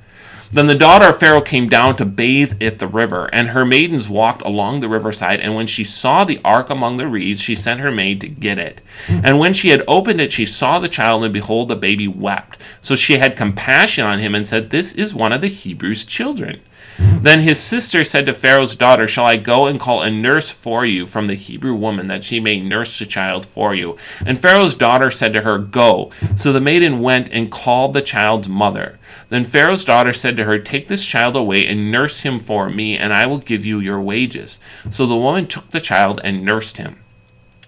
Then 0.53 0.67
the 0.67 0.75
daughter 0.75 1.09
of 1.09 1.17
Pharaoh 1.17 1.41
came 1.41 1.67
down 1.67 1.95
to 1.95 2.05
bathe 2.05 2.61
at 2.61 2.77
the 2.77 2.87
river, 2.87 3.27
and 3.33 3.49
her 3.49 3.65
maidens 3.65 4.07
walked 4.07 4.43
along 4.43 4.79
the 4.79 4.87
riverside. 4.87 5.39
And 5.39 5.55
when 5.55 5.65
she 5.65 5.83
saw 5.83 6.23
the 6.23 6.39
ark 6.45 6.69
among 6.69 6.97
the 6.97 7.07
reeds, 7.07 7.41
she 7.41 7.55
sent 7.55 7.79
her 7.79 7.91
maid 7.91 8.21
to 8.21 8.27
get 8.27 8.59
it. 8.59 8.79
And 9.07 9.39
when 9.39 9.53
she 9.53 9.69
had 9.69 9.83
opened 9.87 10.21
it, 10.21 10.31
she 10.31 10.45
saw 10.45 10.77
the 10.77 10.87
child, 10.87 11.23
and 11.23 11.33
behold, 11.33 11.69
the 11.69 11.75
baby 11.75 12.07
wept. 12.07 12.59
So 12.81 12.95
she 12.95 13.17
had 13.17 13.35
compassion 13.35 14.05
on 14.05 14.19
him 14.19 14.35
and 14.35 14.47
said, 14.47 14.69
This 14.69 14.93
is 14.93 15.11
one 15.11 15.33
of 15.33 15.41
the 15.41 15.47
Hebrews' 15.47 16.05
children. 16.05 16.61
Then 16.99 17.39
his 17.39 17.59
sister 17.59 18.03
said 18.03 18.25
to 18.27 18.33
Pharaoh's 18.33 18.75
daughter, 18.75 19.07
Shall 19.07 19.25
I 19.25 19.37
go 19.37 19.65
and 19.65 19.79
call 19.79 20.03
a 20.03 20.11
nurse 20.11 20.51
for 20.51 20.85
you 20.85 21.07
from 21.07 21.27
the 21.27 21.33
Hebrew 21.33 21.73
woman, 21.73 22.07
that 22.07 22.23
she 22.23 22.39
may 22.39 22.59
nurse 22.59 22.99
the 22.99 23.05
child 23.05 23.45
for 23.45 23.73
you? 23.73 23.97
And 24.25 24.37
Pharaoh's 24.37 24.75
daughter 24.75 25.09
said 25.09 25.33
to 25.33 25.41
her, 25.41 25.57
Go. 25.57 26.11
So 26.35 26.51
the 26.51 26.61
maiden 26.61 26.99
went 26.99 27.29
and 27.31 27.51
called 27.51 27.93
the 27.93 28.01
child's 28.01 28.47
mother. 28.47 28.99
Then 29.33 29.45
Pharaoh's 29.45 29.83
daughter 29.83 30.13
said 30.13 30.37
to 30.37 30.43
her, 30.43 30.59
Take 30.59 30.89
this 30.89 31.03
child 31.03 31.35
away 31.35 31.65
and 31.65 31.89
nurse 31.89 32.19
him 32.19 32.39
for 32.39 32.69
me, 32.69 32.95
and 32.95 33.11
I 33.11 33.25
will 33.25 33.39
give 33.39 33.65
you 33.65 33.79
your 33.79 33.99
wages. 33.99 34.59
So 34.91 35.07
the 35.07 35.17
woman 35.17 35.47
took 35.47 35.71
the 35.71 35.81
child 35.81 36.21
and 36.23 36.45
nursed 36.45 36.77
him. 36.77 36.99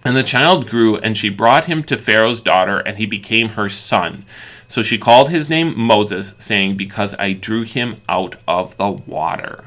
And 0.03 0.15
the 0.15 0.21
child 0.21 0.69
grew, 0.69 0.97
and 0.97 1.17
she 1.17 1.29
brought 1.29 1.65
him 1.65 1.81
to 1.85 1.97
Pharaoh's 1.97 2.39
daughter, 2.39 2.77
and 2.77 2.99
he 2.99 3.07
became 3.07 3.49
her 3.49 3.67
son. 3.67 4.25
So 4.67 4.83
she 4.83 4.99
called 4.99 5.31
his 5.31 5.49
name 5.49 5.73
Moses, 5.75 6.35
saying, 6.37 6.77
Because 6.77 7.15
I 7.17 7.33
drew 7.33 7.63
him 7.63 7.95
out 8.07 8.35
of 8.47 8.77
the 8.77 8.91
water. 8.91 9.65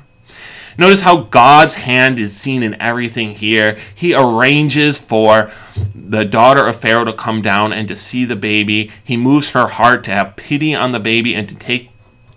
Notice 0.78 1.00
how 1.00 1.22
God's 1.22 1.74
hand 1.74 2.20
is 2.20 2.34
seen 2.34 2.62
in 2.62 2.80
everything 2.80 3.34
here. 3.34 3.76
He 3.96 4.14
arranges 4.14 4.98
for 4.98 5.50
the 5.92 6.24
daughter 6.24 6.68
of 6.68 6.76
Pharaoh 6.76 7.04
to 7.04 7.12
come 7.12 7.42
down 7.42 7.72
and 7.72 7.88
to 7.88 7.96
see 7.96 8.24
the 8.24 8.36
baby. 8.36 8.90
He 9.02 9.16
moves 9.16 9.50
her 9.50 9.66
heart 9.66 10.04
to 10.04 10.12
have 10.12 10.36
pity 10.36 10.76
on 10.76 10.92
the 10.92 11.00
baby 11.00 11.34
and 11.34 11.48
to 11.48 11.56
take 11.56 11.90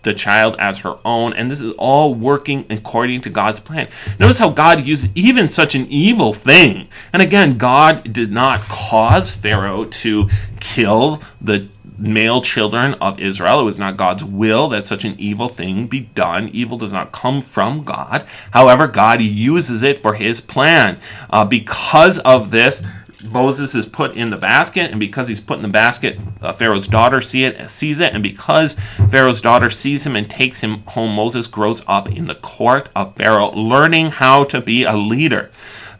the 0.04 0.14
child 0.16 0.56
as 0.58 0.80
her 0.80 0.96
own. 1.06 1.34
And 1.34 1.52
this 1.52 1.62
is 1.62 1.74
all 1.78 2.16
working 2.16 2.66
according 2.70 3.22
to 3.22 3.30
God's 3.30 3.60
plan. 3.60 3.88
Notice 4.20 4.40
how 4.40 4.50
God 4.50 4.86
used 4.86 5.16
even 5.16 5.48
such 5.48 5.76
an 5.76 5.86
evil 5.88 6.34
thing. 6.34 6.88
And 7.14 7.22
again, 7.22 7.60
God 7.60 8.12
did 8.12 8.32
not 8.32 8.62
cause 8.62 9.32
Pharaoh 9.36 9.86
to 9.86 10.30
kill 10.60 11.22
the 11.40 11.70
male 12.02 12.42
children 12.42 12.96
of 12.96 13.20
Israel. 13.20 13.62
It 13.62 13.66
was 13.66 13.80
not 13.80 13.98
God's 13.98 14.24
will 14.24 14.68
that 14.70 14.84
such 14.84 15.06
an 15.06 15.16
evil 15.18 15.48
thing 15.48 15.88
be 15.88 16.02
done. 16.02 16.50
Evil 16.50 16.78
does 16.78 16.92
not 16.92 17.12
come 17.12 17.42
from 17.42 17.84
God. 17.84 18.26
However, 18.52 18.88
God 18.88 19.22
uses 19.22 19.84
it 19.84 20.00
for 20.00 20.14
his 20.14 20.42
plan. 20.42 21.00
Uh, 21.30 21.46
because 21.46 22.20
of 22.20 22.52
this, 22.52 22.82
Moses 23.30 23.76
is 23.76 23.86
put 23.86 24.16
in 24.16 24.30
the 24.30 24.38
basket, 24.38 24.90
and 24.90 25.00
because 25.00 25.28
he's 25.28 25.40
put 25.40 25.58
in 25.58 25.62
the 25.62 25.68
basket, 25.68 26.20
uh, 26.42 26.54
Pharaoh's 26.54 26.88
daughter 26.88 27.22
see 27.22 27.44
it, 27.44 27.70
sees 27.70 28.00
it, 28.00 28.14
and 28.14 28.24
because 28.24 28.76
Pharaoh's 29.10 29.42
daughter 29.42 29.70
sees 29.70 30.06
him 30.06 30.16
and 30.16 30.30
takes 30.30 30.60
him 30.60 30.82
home, 30.88 31.16
Moses 31.16 31.48
grows 31.48 31.84
up 31.88 32.10
in 32.10 32.28
the 32.28 32.36
court 32.36 32.90
of 32.96 33.16
Pharaoh, 33.16 33.52
learning 33.52 34.08
how 34.08 34.44
to 34.46 34.60
be 34.60 34.84
a 34.84 34.96
leader. 34.96 35.52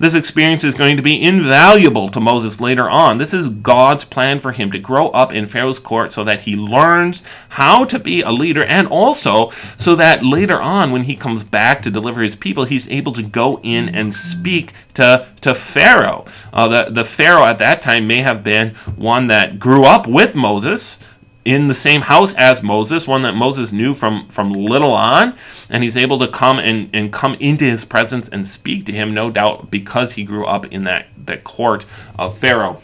This 0.02 0.16
experience 0.16 0.64
is 0.64 0.74
going 0.74 0.98
to 0.98 1.04
be 1.04 1.22
invaluable 1.22 2.10
to 2.10 2.20
Moses 2.20 2.60
later 2.60 2.90
on. 2.90 3.20
This 3.20 3.36
is 3.36 3.50
God's 3.50 4.04
plan 4.04 4.40
for 4.40 4.52
him 4.52 4.72
to 4.72 4.80
grow 4.80 5.10
up 5.10 5.32
in 5.32 5.46
Pharaoh's 5.46 5.78
court 5.78 6.12
so 6.12 6.24
that 6.24 6.42
he 6.42 6.56
learns 6.56 7.22
how 7.50 7.86
to 7.86 8.00
be 8.00 8.24
a 8.24 8.32
leader 8.32 8.64
and 8.64 8.88
also 8.88 9.52
so 9.78 9.94
that 9.94 10.26
later 10.26 10.60
on, 10.60 10.92
when 10.92 11.04
he 11.04 11.16
comes 11.16 11.44
back 11.44 11.84
to 11.84 11.92
deliver 11.92 12.24
his 12.24 12.36
people, 12.36 12.64
he's 12.64 12.90
able 12.90 13.12
to 13.12 13.22
go 13.22 13.60
in 13.62 13.90
and 13.90 14.12
speak 14.12 14.74
to, 14.96 15.28
to 15.42 15.54
Pharaoh. 15.54 16.26
Uh, 16.52 16.68
the, 16.68 16.92
the 16.92 17.06
Pharaoh 17.06 17.46
at 17.46 17.60
that 17.60 17.84
time 17.84 18.08
may 18.08 18.24
have 18.24 18.44
been 18.44 18.74
one 18.96 19.28
that 19.28 19.60
grew 19.60 19.84
up 19.84 20.08
with 20.08 20.34
Moses 20.34 20.98
in 21.44 21.68
the 21.68 21.74
same 21.74 22.02
house 22.02 22.34
as 22.36 22.62
Moses, 22.62 23.08
one 23.08 23.24
that 23.24 23.34
Moses 23.34 23.72
knew 23.72 23.94
from, 23.94 24.28
from 24.28 24.54
little 24.54 24.92
on, 24.92 25.36
and 25.70 25.84
he's 25.84 25.98
able 25.98 26.20
to 26.20 26.28
come 26.28 26.60
and, 26.60 26.90
and 26.94 27.12
come 27.12 27.36
into 27.36 27.66
his 27.66 27.84
presence 27.84 28.30
and 28.30 28.48
speak 28.48 28.86
to 28.86 28.92
him, 28.92 29.14
no 29.14 29.32
doubt, 29.32 29.72
because 29.72 30.14
he 30.14 30.24
grew 30.24 30.46
up 30.46 30.66
in 30.68 30.84
that, 30.84 31.08
that 31.26 31.44
court 31.44 31.86
of 32.18 32.38
Pharaoh. 32.38 32.82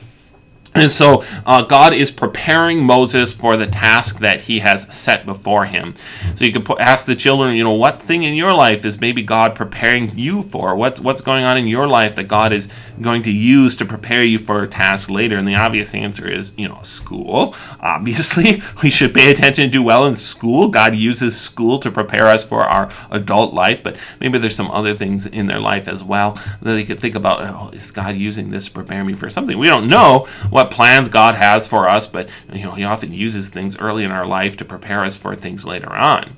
And 0.78 0.92
so 0.92 1.24
uh, 1.46 1.64
God 1.64 1.94
is 1.94 2.12
preparing 2.12 2.84
Moses 2.84 3.34
for 3.34 3.58
the 3.58 3.66
task 3.66 4.20
that 4.20 4.40
he 4.40 4.60
has 4.60 4.84
set 4.96 5.26
before 5.26 5.66
him. 5.66 5.96
So 6.36 6.46
you 6.46 6.54
could 6.54 6.70
ask 6.80 7.06
the 7.06 7.16
children, 7.16 7.56
you 7.56 7.64
know, 7.64 7.74
what 7.74 8.02
thing 8.02 8.24
in 8.24 8.36
your 8.36 8.54
life 8.54 8.86
is 8.86 9.02
maybe 9.02 9.24
God 9.24 9.56
preparing 9.56 10.18
you 10.18 10.44
for? 10.44 10.76
What, 10.76 11.00
what's 11.00 11.22
going 11.22 11.44
on 11.44 11.58
in 11.58 11.68
your 11.68 11.88
life 11.88 12.16
that 12.16 12.26
God 12.26 12.54
is 12.54 12.70
going 13.02 13.24
to 13.24 13.32
use 13.32 13.76
to 13.78 13.86
prepare 13.86 14.24
you 14.24 14.38
for 14.38 14.62
a 14.62 14.68
task 14.68 15.10
later? 15.10 15.38
And 15.38 15.48
the 15.48 15.56
obvious 15.56 15.96
answer 15.96 16.30
is, 16.30 16.54
you 16.58 16.70
know, 16.70 16.82
school. 16.84 17.56
Obviously, 17.80 18.62
we 18.84 18.92
should 18.92 19.14
pay 19.14 19.32
attention 19.32 19.64
and 19.64 19.74
do 19.74 19.82
well 19.82 20.06
in 20.06 20.16
school. 20.16 20.68
God 20.68 20.94
uses 20.96 21.40
school 21.40 21.80
to 21.80 21.90
prepare 21.90 22.28
us 22.28 22.44
for 22.44 22.62
our 22.62 22.92
adult 23.10 23.54
life, 23.54 23.82
but 23.82 23.98
maybe 24.20 24.38
there's 24.38 24.56
some 24.56 24.70
other 24.72 24.94
things 24.94 25.26
in 25.26 25.48
their 25.48 25.60
life 25.60 25.88
as 25.88 26.04
well 26.04 26.34
that 26.62 26.74
they 26.74 26.86
could 26.86 27.00
think 27.00 27.16
about, 27.16 27.42
oh, 27.42 27.70
is 27.76 27.90
God 27.92 28.16
using 28.16 28.50
this 28.50 28.66
to 28.66 28.72
prepare 28.72 29.04
me 29.04 29.14
for 29.14 29.30
something? 29.30 29.58
We 29.58 29.68
don't 29.68 29.88
know 29.88 30.28
what 30.50 30.67
plans 30.68 31.10
God 31.10 31.36
has 31.36 31.68
for 31.68 31.88
us, 31.88 32.08
but 32.08 32.30
you 32.52 32.64
know, 32.64 32.72
He 32.72 32.84
often 32.84 33.14
uses 33.14 33.50
things 33.50 33.78
early 33.78 34.04
in 34.04 34.12
our 34.12 34.26
life 34.26 34.58
to 34.58 34.66
prepare 34.66 35.04
us 35.04 35.18
for 35.18 35.36
things 35.36 35.66
later 35.66 35.92
on. 35.94 36.36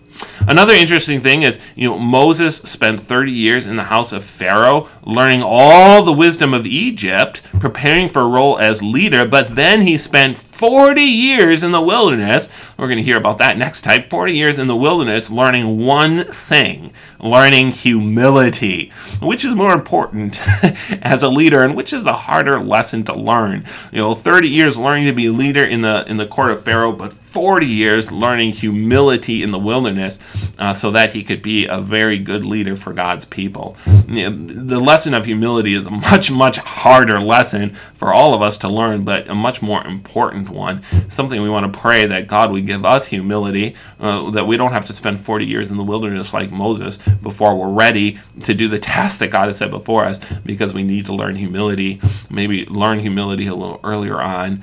Another 0.48 0.74
interesting 0.74 1.22
thing 1.22 1.44
is, 1.44 1.60
you 1.76 1.90
know, 1.90 2.00
Moses 2.00 2.58
spent 2.58 3.00
30 3.00 3.32
years 3.32 3.68
in 3.68 3.76
the 3.76 3.84
house 3.84 4.12
of 4.12 4.24
Pharaoh, 4.24 4.90
learning 5.06 5.44
all 5.44 6.04
the 6.04 6.12
wisdom 6.12 6.54
of 6.54 6.66
Egypt, 6.66 7.42
preparing 7.60 8.10
for 8.10 8.22
a 8.22 8.28
role 8.28 8.58
as 8.58 8.82
leader, 8.82 9.28
but 9.28 9.56
then 9.56 9.82
he 9.82 9.98
spent 9.98 10.38
40 10.38 11.02
years 11.02 11.64
in 11.64 11.72
the 11.72 11.82
wilderness. 11.82 12.50
We're 12.78 12.88
going 12.88 12.98
to 12.98 13.04
hear 13.04 13.16
about 13.16 13.38
that 13.38 13.58
next 13.58 13.84
time. 13.84 14.02
40 14.02 14.34
years 14.34 14.58
in 14.58 14.68
the 14.68 14.76
wilderness 14.76 15.30
learning 15.30 15.86
one 15.86 16.26
thing, 16.26 16.92
learning 17.22 17.72
humility. 17.72 18.92
Which 19.22 19.46
is 19.46 19.56
more 19.56 19.74
important 19.74 20.38
as 21.02 21.24
a 21.24 21.30
leader 21.30 21.62
and 21.64 21.78
which 21.78 21.94
is 21.94 22.06
a 22.06 22.14
harder 22.14 22.60
lesson 22.60 23.06
to 23.06 23.14
learn? 23.14 23.64
You 23.94 24.00
know, 24.00 24.14
30 24.14 24.50
years 24.50 24.78
learning 24.78 25.06
to 25.06 25.14
be 25.14 25.28
a 25.28 25.32
leader 25.32 25.64
in 25.64 25.82
the 25.82 26.04
in 26.10 26.18
the 26.18 26.28
court 26.28 26.52
of 26.52 26.62
Pharaoh, 26.62 26.92
but 26.92 27.14
40 27.32 27.68
years 27.68 28.12
learning 28.12 28.52
humility 28.52 29.44
in 29.44 29.52
the 29.52 29.60
wilderness 29.60 30.18
uh, 30.58 30.74
so 30.74 30.90
that 30.92 31.12
he 31.14 31.24
could 31.24 31.44
be 31.44 31.68
a 31.68 31.80
very 31.80 32.18
good 32.18 32.44
leader 32.44 32.76
for 32.76 32.92
God's 32.92 33.24
people. 33.24 33.78
The 33.86 34.80
lesson 34.80 35.14
of 35.14 35.26
humility 35.26 35.74
is 35.76 35.86
a 35.86 35.92
much, 35.92 36.32
much 36.32 36.58
harder 36.58 37.20
lesson 37.22 37.76
for 37.94 38.12
all 38.12 38.34
of 38.34 38.42
us 38.42 38.58
to 38.60 38.70
learn, 38.70 39.04
but 39.04 39.30
a 39.30 39.36
much 39.36 39.62
more 39.62 39.86
important 39.86 40.50
one. 40.50 40.82
Something 41.10 41.42
we 41.42 41.50
want 41.50 41.72
to 41.72 41.80
pray 41.80 42.08
that 42.08 42.28
God 42.28 42.52
would 42.52 42.66
give 42.66 42.84
us 42.84 43.06
humility, 43.06 43.76
uh, 44.00 44.32
that 44.32 44.48
we 44.48 44.58
don't 44.58 44.72
have 44.72 44.86
to 44.86 44.94
spend 44.94 45.20
40 45.20 45.46
years 45.46 45.70
in 45.70 45.78
the 45.78 45.84
wilderness 45.84 46.34
like 46.34 46.52
Moses 46.52 46.98
before 47.22 47.56
we're 47.56 47.70
ready 47.70 48.20
to 48.44 48.56
do 48.56 48.68
the 48.68 48.80
task 48.90 49.20
that 49.20 49.30
God 49.30 49.48
has 49.48 49.58
set 49.58 49.70
before 49.70 50.06
us, 50.06 50.20
because 50.46 50.74
we 50.74 50.82
need 50.82 51.06
to 51.06 51.14
learn 51.14 51.36
humility. 51.36 52.02
Maybe 52.32 52.66
learn 52.66 53.00
humility 53.00 53.46
a 53.48 53.56
little 53.56 53.80
earlier 53.84 54.20
on. 54.20 54.58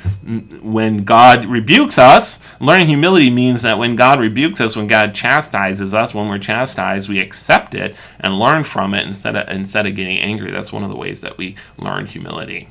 When 0.63 1.05
God 1.05 1.45
rebukes 1.45 1.99
us, 1.99 2.41
learning 2.61 2.87
humility 2.87 3.31
means 3.31 3.63
that 3.63 3.79
when 3.79 3.97
God 3.97 4.21
rebukes 4.21 4.61
us, 4.61 4.77
when 4.77 4.87
God 4.87 5.15
chastises 5.15 5.95
us, 5.95 6.15
when 6.15 6.29
we're 6.29 6.39
chastised, 6.39 7.09
we 7.09 7.21
accept 7.21 7.75
it 7.75 7.97
and 8.21 8.39
learn 8.39 8.63
from 8.65 8.95
it 8.95 9.07
instead 9.07 9.37
of 9.37 9.49
instead 9.49 9.87
of 9.87 9.95
getting 9.95 10.19
angry. 10.19 10.51
That's 10.51 10.73
one 10.73 10.83
of 10.83 10.91
the 10.91 10.97
ways 10.97 11.21
that 11.21 11.39
we 11.39 11.57
learn 11.79 12.07
humility. 12.07 12.69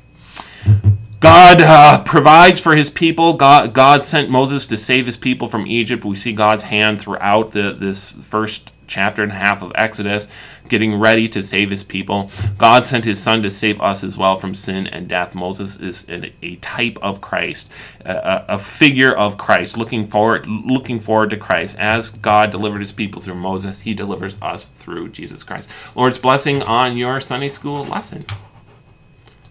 God 1.20 1.60
uh, 1.60 2.04
provides 2.04 2.60
for 2.60 2.76
his 2.76 2.90
people. 2.90 3.34
God, 3.34 3.74
God 3.74 4.06
sent 4.06 4.30
Moses 4.30 4.68
to 4.68 4.78
save 4.78 5.08
his 5.08 5.18
people 5.18 5.48
from 5.48 5.66
Egypt. 5.66 6.06
We 6.06 6.18
see 6.18 6.34
God's 6.34 6.62
hand 6.62 7.02
throughout 7.02 7.52
the, 7.52 7.72
this 7.74 8.12
first 8.12 8.72
chapter 8.88 9.24
and 9.24 9.32
a 9.32 9.36
half 9.36 9.62
of 9.62 9.72
Exodus, 9.76 10.28
getting 10.70 10.96
ready 10.96 11.28
to 11.30 11.44
save 11.44 11.70
his 11.70 11.84
people. 11.84 12.32
God 12.58 12.86
sent 12.86 13.06
his 13.06 13.22
son 13.22 13.44
to 13.44 13.50
save 13.50 13.80
us 13.82 14.04
as 14.04 14.18
well 14.18 14.36
from 14.36 14.56
sin 14.56 14.88
and 14.88 15.08
death. 15.08 15.36
Moses 15.36 15.80
is 15.80 16.06
a 16.10 16.56
type 16.58 16.98
of 17.02 17.22
Christ, 17.22 17.72
a, 18.02 18.46
a 18.50 18.60
figure 18.60 19.14
of 19.14 19.38
Christ, 19.38 19.78
looking 19.78 20.06
forward, 20.06 20.48
looking 20.48 21.00
forward 21.00 21.30
to 21.32 21.38
Christ. 21.38 21.78
As 21.80 22.12
God 22.12 22.52
delivered 22.52 22.80
his 22.80 22.92
people 22.92 23.22
through 23.22 23.36
Moses, 23.36 23.80
he 23.80 23.94
delivers 23.94 24.38
us 24.42 24.66
through 24.66 25.10
Jesus 25.10 25.44
Christ. 25.44 25.70
Lord's 25.96 26.18
blessing 26.18 26.62
on 26.64 26.98
your 26.98 27.20
Sunday 27.20 27.50
school 27.50 27.86
lesson. 27.86 28.26